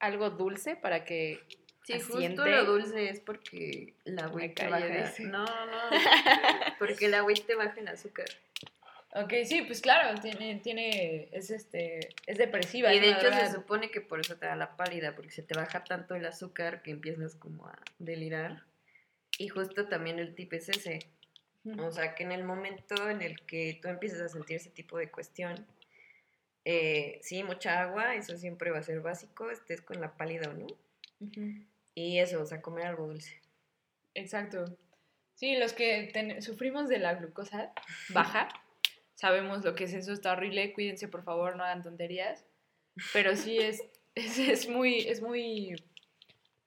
algo 0.00 0.30
dulce 0.30 0.76
para 0.76 1.04
que 1.04 1.38
Sí, 1.82 2.00
justo 2.00 2.46
lo 2.46 2.64
dulce 2.64 3.08
es 3.08 3.20
porque 3.20 3.94
la 4.04 4.28
wheat 4.28 4.54
te 4.54 4.68
baja. 4.68 4.86
dice. 4.86 5.24
No, 5.24 5.44
no. 5.44 5.80
Porque 6.78 7.08
la 7.08 7.24
wheat 7.24 7.44
te 7.46 7.54
baja 7.54 7.78
el 7.78 7.88
azúcar. 7.88 8.26
Ok, 9.12 9.32
sí, 9.44 9.62
pues 9.62 9.80
claro, 9.80 10.20
tiene, 10.20 10.60
tiene, 10.62 11.28
es 11.32 11.50
este, 11.50 12.10
es 12.26 12.38
depresiva. 12.38 12.94
Y 12.94 13.00
de 13.00 13.10
hecho 13.10 13.32
se 13.32 13.50
supone 13.52 13.90
que 13.90 14.00
por 14.00 14.20
eso 14.20 14.36
te 14.36 14.46
da 14.46 14.54
la 14.54 14.76
pálida, 14.76 15.16
porque 15.16 15.32
se 15.32 15.42
te 15.42 15.54
baja 15.54 15.82
tanto 15.82 16.14
el 16.14 16.24
azúcar 16.24 16.82
que 16.82 16.92
empiezas 16.92 17.34
como 17.34 17.66
a 17.66 17.76
delirar. 17.98 18.62
Y 19.36 19.48
justo 19.48 19.88
también 19.88 20.20
el 20.20 20.34
tip 20.34 20.52
es 20.52 20.68
ese. 20.68 21.00
O 21.78 21.90
sea, 21.90 22.14
que 22.14 22.22
en 22.22 22.32
el 22.32 22.44
momento 22.44 23.10
en 23.10 23.20
el 23.20 23.40
que 23.40 23.78
tú 23.82 23.88
empieces 23.88 24.20
a 24.20 24.28
sentir 24.28 24.56
ese 24.56 24.70
tipo 24.70 24.96
de 24.96 25.10
cuestión, 25.10 25.66
eh, 26.64 27.18
sí, 27.22 27.42
mucha 27.42 27.82
agua, 27.82 28.14
eso 28.14 28.36
siempre 28.38 28.70
va 28.70 28.78
a 28.78 28.82
ser 28.82 29.00
básico, 29.00 29.50
estés 29.50 29.82
con 29.82 30.00
la 30.00 30.16
pálida 30.16 30.48
o 30.48 30.54
no. 30.54 30.66
Ujú. 31.20 31.64
Y 32.08 32.18
eso, 32.18 32.42
o 32.42 32.46
sea, 32.46 32.60
comer 32.62 32.86
algo 32.86 33.06
dulce. 33.06 33.40
Exacto. 34.14 34.76
Sí, 35.34 35.56
los 35.56 35.72
que 35.72 36.10
ten- 36.12 36.40
sufrimos 36.42 36.88
de 36.88 36.98
la 36.98 37.14
glucosa 37.14 37.72
baja, 38.10 38.48
sabemos 39.14 39.64
lo 39.64 39.74
que 39.74 39.84
es 39.84 39.94
eso, 39.94 40.12
está 40.12 40.32
horrible, 40.32 40.72
cuídense 40.72 41.08
por 41.08 41.22
favor, 41.24 41.56
no 41.56 41.64
hagan 41.64 41.82
tonterías. 41.82 42.44
Pero 43.12 43.36
sí 43.36 43.58
es, 43.58 43.82
es, 44.14 44.38
es 44.38 44.68
muy, 44.68 44.98
es 45.00 45.22
muy, 45.22 45.74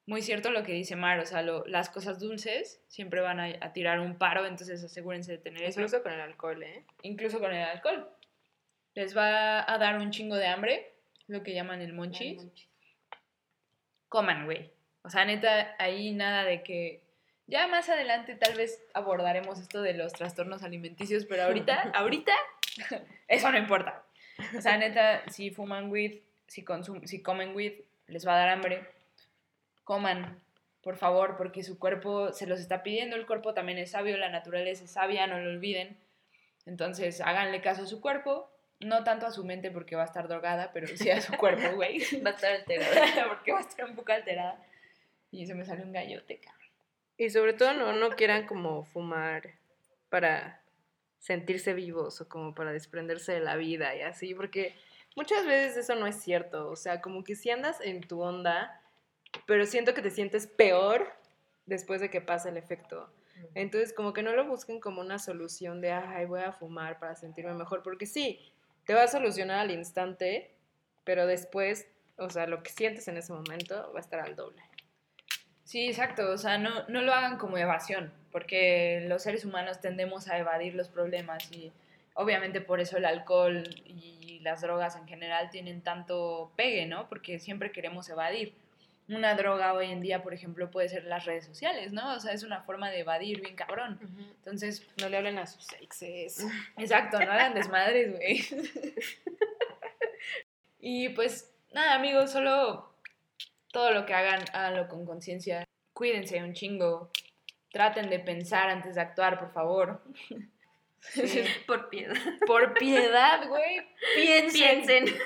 muy 0.06 0.22
cierto 0.22 0.50
lo 0.52 0.63
que 0.63 0.72
dice 0.74 0.96
Mar, 0.96 1.19
o 1.19 1.26
sea, 1.26 1.41
lo- 1.41 1.65
las 1.65 1.89
cosas 1.89 2.19
dulces 2.19 2.82
siempre 2.88 3.22
van 3.22 3.39
a, 3.39 3.46
a 3.62 3.74
tirar 3.74 4.00
un 4.00 4.17
paro, 4.17 4.46
entonces 4.46 4.84
asegúrense 4.84 5.34
de 5.34 5.38
tener 5.39 5.63
eso, 5.63 5.80
incluso 5.80 6.02
con 6.04 6.12
el 6.13 6.22
alcohol, 6.22 6.63
¿eh? 6.63 6.86
incluso 7.04 7.39
con 7.39 7.54
el 7.54 7.63
alcohol. 7.63 8.10
Les 8.96 9.15
va 9.17 9.72
a 9.72 9.78
dar 9.78 9.98
un 10.00 10.12
chingo 10.12 10.36
de 10.36 10.48
hambre, 10.48 10.93
lo 11.28 11.41
que 11.43 11.54
llaman 11.54 11.82
el 11.82 11.93
monchis. 11.93 12.41
coman, 14.10 14.46
güey. 14.46 14.72
O 15.04 15.10
sea, 15.10 15.26
neta, 15.26 15.76
ahí 15.80 16.12
nada 16.12 16.44
de 16.44 16.63
que. 16.63 17.02
Ya 17.46 17.68
más 17.68 17.89
adelante 17.89 18.36
tal 18.36 18.56
vez 18.56 18.82
abordaremos 18.94 19.60
esto 19.60 19.82
de 19.82 19.94
los 19.94 20.13
trastornos 20.13 20.63
alimenticios, 20.63 21.26
pero 21.26 21.44
ahorita, 21.44 21.92
ahorita, 21.94 22.32
eso 23.28 23.52
no 23.52 23.58
importa. 23.58 24.04
O 24.58 24.62
sea, 24.62 24.78
neta, 24.78 25.24
si 25.30 25.52
fuman 25.52 25.92
weed, 25.92 26.22
si, 26.48 26.63
consum 26.63 27.06
si 27.06 27.22
comen 27.22 27.54
weed, 27.54 27.74
les 28.08 28.26
va 28.26 28.36
a 28.36 28.38
dar 28.38 28.50
hambre. 28.50 28.88
Coman, 29.84 30.42
por 30.82 30.96
favor, 30.96 31.36
porque 31.36 31.63
su 31.63 31.78
cuerpo 31.78 32.32
se 32.32 32.48
los 32.48 32.60
está 32.60 32.82
pidiendo. 32.82 33.16
El 33.18 33.26
cuerpo 33.26 33.54
también 33.54 33.78
es 33.78 33.92
sabio, 33.92 34.18
la 34.18 34.30
naturaleza 34.30 34.86
es 34.86 34.92
sabia, 34.92 35.28
no 35.28 35.39
lo 35.39 35.50
olviden. 35.50 35.98
Entonces, 36.66 37.22
háganle 37.22 37.62
caso 37.62 37.84
a 37.84 37.88
su 37.88 38.00
cuerpo. 38.02 38.50
No 38.80 39.04
tanto 39.04 39.26
a 39.26 39.32
su 39.32 39.46
mente 39.46 39.72
porque 39.72 39.96
va 39.96 40.04
a 40.04 40.06
estar 40.06 40.28
drogada, 40.28 40.72
pero 40.74 40.88
sí 40.88 41.10
a 41.10 41.22
su 41.22 41.34
cuerpo, 41.34 41.76
güey. 41.76 42.00
Va 42.26 42.32
a 42.32 42.34
estar 42.34 42.52
alterada. 42.52 43.28
porque 43.30 43.54
va 43.54 43.60
a 43.60 43.62
estar 43.62 43.86
un 43.86 43.96
poco 43.96 44.12
alterada. 44.12 44.58
Y 45.34 45.48
se 45.48 45.56
me 45.56 45.65
salió 45.65 45.84
un 45.84 45.91
gallote, 45.91 46.39
cabrón. 46.39 46.69
Y 47.17 47.32
sobre 47.32 47.54
todo 47.54 47.74
no, 47.74 47.91
no 47.93 48.12
quieran 48.12 48.46
como 48.46 48.86
fumar 48.86 49.56
para 50.10 50.62
sentirse 51.17 51.74
vivos 51.74 52.22
o 52.22 52.30
como 52.30 52.54
para 52.54 52.72
desprenderse 52.72 53.32
de 53.32 53.39
la 53.39 53.56
vida 53.56 53.96
y 53.96 54.02
así, 54.02 54.36
porque 54.36 54.76
muchas 55.15 55.43
veces 55.46 55.78
eso 55.78 55.96
no 55.96 56.06
es 56.06 56.22
cierto, 56.22 56.69
o 56.69 56.76
sea, 56.76 57.02
como 57.02 57.24
que 57.24 57.36
si 57.36 57.50
andas 57.50 57.80
en 57.82 58.02
tu 58.02 58.22
onda, 58.22 58.80
pero 59.48 59.65
siento 59.65 59.96
que 59.96 60.04
te 60.04 60.12
sientes 60.12 60.46
peor 60.46 61.12
después 61.65 62.00
de 62.00 62.12
que 62.12 62.22
pasa 62.22 62.50
el 62.50 62.58
efecto. 62.58 63.10
Entonces, 63.56 63.91
como 63.91 64.13
que 64.13 64.22
no 64.22 64.34
lo 64.34 64.46
busquen 64.46 64.80
como 64.80 65.02
una 65.02 65.17
solución 65.17 65.82
de, 65.82 65.91
ay, 65.91 66.26
voy 66.26 66.41
a 66.41 66.52
fumar 66.52 67.00
para 67.00 67.15
sentirme 67.15 67.54
mejor, 67.54 67.82
porque 67.82 68.06
sí, 68.06 68.39
te 68.86 68.93
va 68.93 69.04
a 69.04 69.08
solucionar 69.08 69.60
al 69.60 69.72
instante, 69.72 70.52
pero 71.04 71.26
después, 71.26 71.88
o 72.17 72.30
sea, 72.30 72.46
lo 72.46 72.62
que 72.62 72.69
sientes 72.69 73.08
en 73.08 73.17
ese 73.17 73.34
momento 73.34 73.91
va 73.93 73.98
a 73.98 74.02
estar 74.02 74.19
al 74.19 74.36
doble. 74.36 74.62
Sí, 75.63 75.88
exacto. 75.88 76.32
O 76.32 76.38
sea, 76.38 76.58
no, 76.58 76.88
no 76.88 77.02
lo 77.02 77.13
hagan 77.13 77.38
como 77.38 77.58
evasión, 77.58 78.12
porque 78.32 79.06
los 79.08 79.23
seres 79.23 79.45
humanos 79.45 79.80
tendemos 79.80 80.28
a 80.28 80.38
evadir 80.38 80.76
los 80.76 80.89
problemas 80.89 81.52
y 81.52 81.71
obviamente 82.15 82.62
por 82.62 82.80
eso 82.80 82.97
el 82.97 83.06
alcohol 83.06 83.63
y 83.86 84.39
las 84.43 84.62
drogas 84.62 84.95
en 84.95 85.08
general 85.08 85.49
tienen 85.49 85.82
tanto 85.82 86.52
pegue, 86.56 86.86
¿no? 86.86 87.08
Porque 87.08 87.39
siempre 87.39 87.71
queremos 87.71 88.10
evadir. 88.10 88.54
Una 89.10 89.36
droga 89.36 89.73
hoy 89.73 89.91
en 89.91 89.99
día, 90.02 90.23
por 90.23 90.34
ejemplo, 90.34 90.71
puede 90.71 90.88
ser 90.88 91.04
las 91.04 91.26
redes 91.26 91.45
sociales, 91.45 91.91
¿no? 91.91 92.13
O 92.15 92.19
sea, 92.21 92.32
es 92.32 92.43
una 92.43 92.62
forma 92.62 92.89
de 92.89 92.99
evadir 92.99 93.41
bien 93.41 93.56
cabrón. 93.56 93.99
Entonces, 94.38 94.88
No 94.97 95.10
le 95.10 95.17
hablen 95.17 95.38
a 95.39 95.45
sus 95.45 95.71
exes. 95.73 96.45
Exacto, 96.78 97.19
no 97.19 97.32
hagan 97.32 97.54
desmadres, 97.54 98.15
güey. 98.15 98.41
y 100.80 101.10
pues 101.10 101.54
nada, 101.73 101.95
amigos, 101.95 102.32
solo 102.32 102.92
todo 103.73 103.91
lo 103.91 104.05
que 104.05 104.13
hagan, 104.13 104.39
háganlo 104.53 104.88
con 104.88 105.05
conciencia. 105.05 105.65
Cuídense 105.93 106.41
un 106.41 106.53
chingo. 106.53 107.12
Traten 107.71 108.09
de 108.09 108.19
pensar 108.19 108.69
antes 108.69 108.95
de 108.95 109.01
actuar, 109.01 109.39
por 109.39 109.51
favor. 109.51 110.01
Sí, 110.99 111.43
por 111.67 111.89
piedad. 111.89 112.15
Por 112.45 112.75
piedad, 112.75 113.47
güey. 113.49 113.81
Piensen. 114.15 114.53
Piensen. 114.86 115.19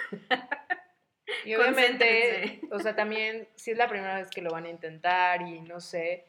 Y 1.44 1.56
obviamente, 1.56 2.62
o 2.72 2.80
sea, 2.80 2.96
también, 2.96 3.50
si 3.56 3.72
es 3.72 3.78
la 3.78 3.90
primera 3.90 4.16
vez 4.16 4.30
que 4.30 4.42
lo 4.42 4.50
van 4.50 4.66
a 4.66 4.70
intentar 4.70 5.42
y 5.42 5.60
no 5.60 5.82
sé, 5.82 6.26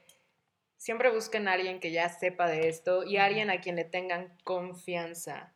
siempre 0.76 1.10
busquen 1.10 1.46
a 1.46 1.52
alguien 1.52 1.78
que 1.78 1.92
ya 1.92 2.08
sepa 2.08 2.48
de 2.48 2.68
esto 2.68 3.04
y 3.04 3.16
a 3.16 3.24
alguien 3.26 3.48
a 3.48 3.60
quien 3.60 3.76
le 3.76 3.84
tengan 3.84 4.36
confianza. 4.44 5.52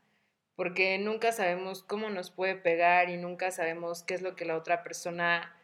porque 0.55 0.99
nunca 0.99 1.33
sabemos 1.33 1.83
cómo 1.83 2.09
nos 2.11 2.31
puede 2.31 2.55
pegar 2.55 3.09
y 3.11 3.17
nunca 3.17 3.51
sabemos 3.51 4.05
qué 4.05 4.15
es 4.15 4.23
lo 4.23 4.37
que 4.37 4.45
la 4.45 4.57
otra 4.57 4.85
persona 4.85 5.57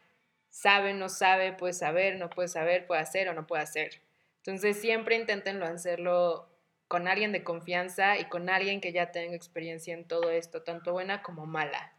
sabe, 0.49 0.93
no 0.93 1.09
sabe, 1.09 1.53
puede 1.53 1.73
saber, 1.73 2.17
no 2.17 2.29
puede 2.29 2.47
saber, 2.47 2.87
puede 2.87 3.01
hacer 3.01 3.29
o 3.29 3.33
no 3.33 3.47
puede 3.47 3.63
hacer. 3.63 4.01
Entonces 4.37 4.79
siempre 4.79 5.15
inténtenlo 5.15 5.65
hacerlo 5.65 6.49
con 6.87 7.07
alguien 7.07 7.31
de 7.31 7.43
confianza 7.43 8.17
y 8.17 8.25
con 8.25 8.49
alguien 8.49 8.81
que 8.81 8.91
ya 8.91 9.11
tenga 9.11 9.35
experiencia 9.35 9.93
en 9.93 10.05
todo 10.05 10.31
esto, 10.31 10.63
tanto 10.63 10.91
buena 10.91 11.21
como 11.21 11.45
mala. 11.45 11.93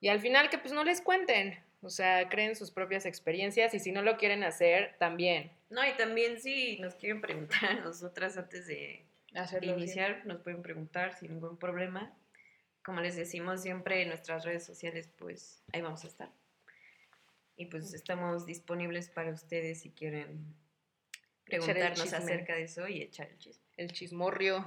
Y 0.00 0.08
al 0.08 0.20
final 0.20 0.50
que 0.50 0.58
pues 0.58 0.72
no 0.72 0.84
les 0.84 1.00
cuenten, 1.00 1.58
o 1.82 1.88
sea, 1.88 2.28
creen 2.28 2.54
sus 2.54 2.70
propias 2.70 3.06
experiencias 3.06 3.72
y 3.72 3.78
si 3.78 3.92
no 3.92 4.02
lo 4.02 4.18
quieren 4.18 4.44
hacer, 4.44 4.94
también. 4.98 5.50
No, 5.70 5.86
y 5.86 5.92
también 5.96 6.40
si 6.40 6.78
nos 6.80 6.94
quieren 6.96 7.20
preguntar 7.20 7.64
a 7.64 7.74
nosotras 7.80 8.36
antes 8.36 8.66
de 8.66 9.06
Hacerlo 9.34 9.74
bien. 9.74 9.78
iniciar, 9.78 10.26
nos 10.26 10.40
pueden 10.40 10.62
preguntar 10.62 11.16
sin 11.16 11.32
ningún 11.32 11.56
problema. 11.56 12.12
Como 12.84 13.00
les 13.00 13.16
decimos 13.16 13.62
siempre 13.62 14.02
en 14.02 14.08
nuestras 14.08 14.44
redes 14.44 14.64
sociales, 14.64 15.08
pues 15.16 15.62
ahí 15.72 15.80
vamos 15.80 16.04
a 16.04 16.08
estar. 16.08 16.30
Y 17.60 17.66
pues 17.66 17.92
estamos 17.92 18.46
disponibles 18.46 19.10
para 19.10 19.32
ustedes 19.32 19.82
si 19.82 19.90
quieren 19.90 20.46
preguntarnos 21.44 22.10
acerca 22.10 22.54
de 22.54 22.62
eso 22.62 22.88
y 22.88 23.02
echar 23.02 23.28
el 23.28 23.36
chisme. 23.36 23.62
El 23.76 23.92
chismorrio 23.92 24.60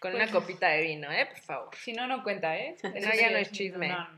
con 0.00 0.10
Pues- 0.10 0.14
una 0.16 0.32
copita 0.32 0.66
de 0.70 0.82
vino, 0.82 1.12
¿eh? 1.12 1.26
Por 1.26 1.38
favor. 1.38 1.76
Si 1.76 1.92
no, 1.92 2.08
no 2.08 2.24
cuenta, 2.24 2.56
¿eh? 2.58 2.74
No, 2.82 2.90
Eso 2.92 3.10
ya 3.14 3.30
no 3.30 3.36
es 3.36 3.52
chisme. 3.52 3.86
No. 3.90 4.08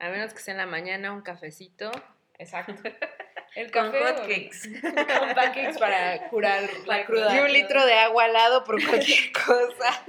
A 0.00 0.08
menos 0.08 0.34
que 0.34 0.40
sea 0.40 0.54
en 0.54 0.58
la 0.58 0.66
mañana 0.66 1.12
un 1.12 1.22
cafecito. 1.22 1.92
Exacto. 2.36 2.82
El 3.54 3.70
Con 3.70 3.92
café. 3.92 3.98
hot 4.00 4.18
o- 4.18 4.22
cakes. 4.22 4.80
Con 4.82 5.34
pancakes 5.36 5.78
para 5.78 6.28
curar 6.28 6.68
la 6.86 7.06
cruda. 7.06 7.36
Y 7.36 7.38
un 7.38 7.52
litro 7.52 7.86
de 7.86 7.94
agua 7.94 8.24
al 8.24 8.32
lado 8.32 8.64
por 8.64 8.84
cualquier 8.84 9.30
cosa. 9.32 10.04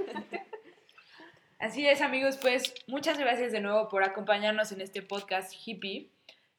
Así 1.60 1.86
es, 1.86 2.00
amigos, 2.00 2.36
pues 2.36 2.74
muchas 2.88 3.16
gracias 3.16 3.52
de 3.52 3.60
nuevo 3.60 3.88
por 3.88 4.02
acompañarnos 4.02 4.72
en 4.72 4.80
este 4.80 5.02
podcast 5.02 5.52
hippie. 5.64 6.10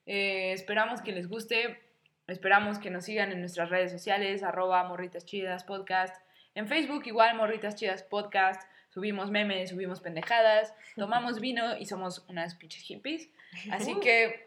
Eh, 0.06 0.52
esperamos 0.52 1.02
que 1.02 1.12
les 1.12 1.28
guste, 1.28 1.80
esperamos 2.26 2.78
que 2.78 2.90
nos 2.90 3.04
sigan 3.04 3.32
en 3.32 3.40
nuestras 3.40 3.70
redes 3.70 3.90
sociales, 3.92 4.42
arroba 4.42 4.82
morritas 4.84 5.24
chidas 5.24 5.64
podcast. 5.64 6.14
En 6.54 6.66
Facebook 6.66 7.02
igual 7.06 7.36
morritas 7.36 7.76
chidas 7.76 8.02
podcast, 8.02 8.60
subimos 8.88 9.30
memes, 9.30 9.70
subimos 9.70 10.00
pendejadas, 10.00 10.74
tomamos 10.96 11.40
vino 11.40 11.76
y 11.76 11.86
somos 11.86 12.24
unas 12.28 12.54
pinches 12.54 12.82
hippies. 12.82 13.28
Así 13.70 13.98
que 14.00 14.46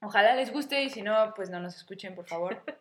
ojalá 0.00 0.34
les 0.34 0.50
guste 0.52 0.82
y 0.82 0.90
si 0.90 1.02
no, 1.02 1.32
pues 1.34 1.50
no 1.50 1.60
nos 1.60 1.76
escuchen, 1.76 2.14
por 2.14 2.26
favor. 2.26 2.62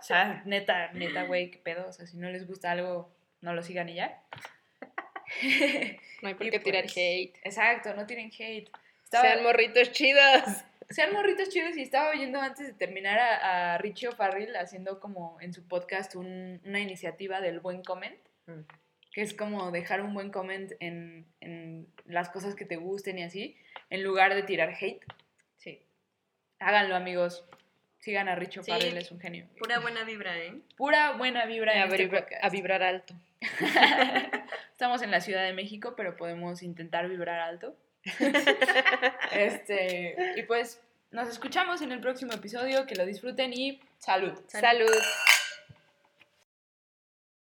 O 0.00 0.02
sea, 0.02 0.40
neta, 0.46 0.90
neta, 0.94 1.24
güey, 1.24 1.50
qué 1.50 1.58
pedo. 1.58 1.86
O 1.86 1.92
sea, 1.92 2.06
si 2.06 2.16
no 2.16 2.30
les 2.30 2.46
gusta 2.46 2.70
algo, 2.70 3.12
no 3.42 3.52
lo 3.52 3.62
sigan 3.62 3.90
y 3.90 3.96
ya. 3.96 4.22
No 6.22 6.28
hay 6.28 6.34
por 6.34 6.48
qué 6.50 6.58
tirar 6.58 6.84
pues, 6.84 6.96
hate. 6.96 7.34
Exacto, 7.44 7.94
no 7.94 8.06
tienen 8.06 8.30
hate. 8.38 8.70
Estaba- 9.04 9.24
Sean 9.28 9.42
morritos 9.42 9.92
chidos. 9.92 10.42
Sean 10.90 11.12
morritos 11.12 11.48
chidos 11.48 11.76
y 11.76 11.82
estaba 11.82 12.10
oyendo 12.10 12.40
antes 12.40 12.66
de 12.66 12.72
terminar 12.72 13.18
a, 13.18 13.74
a 13.74 13.78
Richie 13.78 14.08
O'Farrill 14.08 14.56
haciendo 14.56 15.00
como 15.00 15.40
en 15.40 15.52
su 15.54 15.66
podcast 15.66 16.14
un- 16.16 16.60
una 16.64 16.80
iniciativa 16.80 17.40
del 17.40 17.60
buen 17.60 17.82
comment, 17.82 18.18
Mm. 18.46 18.60
que 19.12 19.22
es 19.22 19.34
como 19.34 19.70
dejar 19.70 20.02
un 20.02 20.14
buen 20.14 20.30
comment 20.30 20.72
en, 20.80 21.26
en 21.40 21.86
las 22.06 22.28
cosas 22.30 22.54
que 22.54 22.64
te 22.64 22.76
gusten 22.76 23.18
y 23.18 23.22
así, 23.22 23.56
en 23.90 24.02
lugar 24.04 24.34
de 24.34 24.42
tirar 24.42 24.74
hate. 24.80 25.04
Sí. 25.56 25.82
Háganlo, 26.58 26.94
amigos. 26.96 27.44
Sigan 27.98 28.28
a 28.28 28.34
Richie 28.34 28.62
Sí. 28.62 28.70
O'Farrill, 28.70 28.96
es 28.96 29.10
un 29.12 29.20
genio. 29.20 29.46
Pura 29.58 29.78
buena 29.78 30.04
vibra, 30.04 30.36
¿eh? 30.38 30.54
Pura 30.76 31.12
buena 31.12 31.44
vibra 31.46 31.72
A, 31.72 31.84
este 31.84 31.96
vibra- 32.06 32.26
a 32.40 32.48
vibrar 32.48 32.82
alto. 32.82 33.14
Estamos 34.72 35.02
en 35.02 35.10
la 35.10 35.20
Ciudad 35.20 35.44
de 35.44 35.52
México, 35.52 35.94
pero 35.96 36.16
podemos 36.16 36.62
intentar 36.62 37.08
vibrar 37.08 37.40
alto. 37.40 37.76
este, 39.32 40.34
y 40.36 40.42
pues 40.44 40.80
nos 41.10 41.28
escuchamos 41.28 41.82
en 41.82 41.92
el 41.92 42.00
próximo 42.00 42.32
episodio. 42.32 42.86
Que 42.86 42.94
lo 42.94 43.04
disfruten 43.06 43.52
y 43.52 43.80
salud. 43.98 44.32
Salud. 44.48 44.90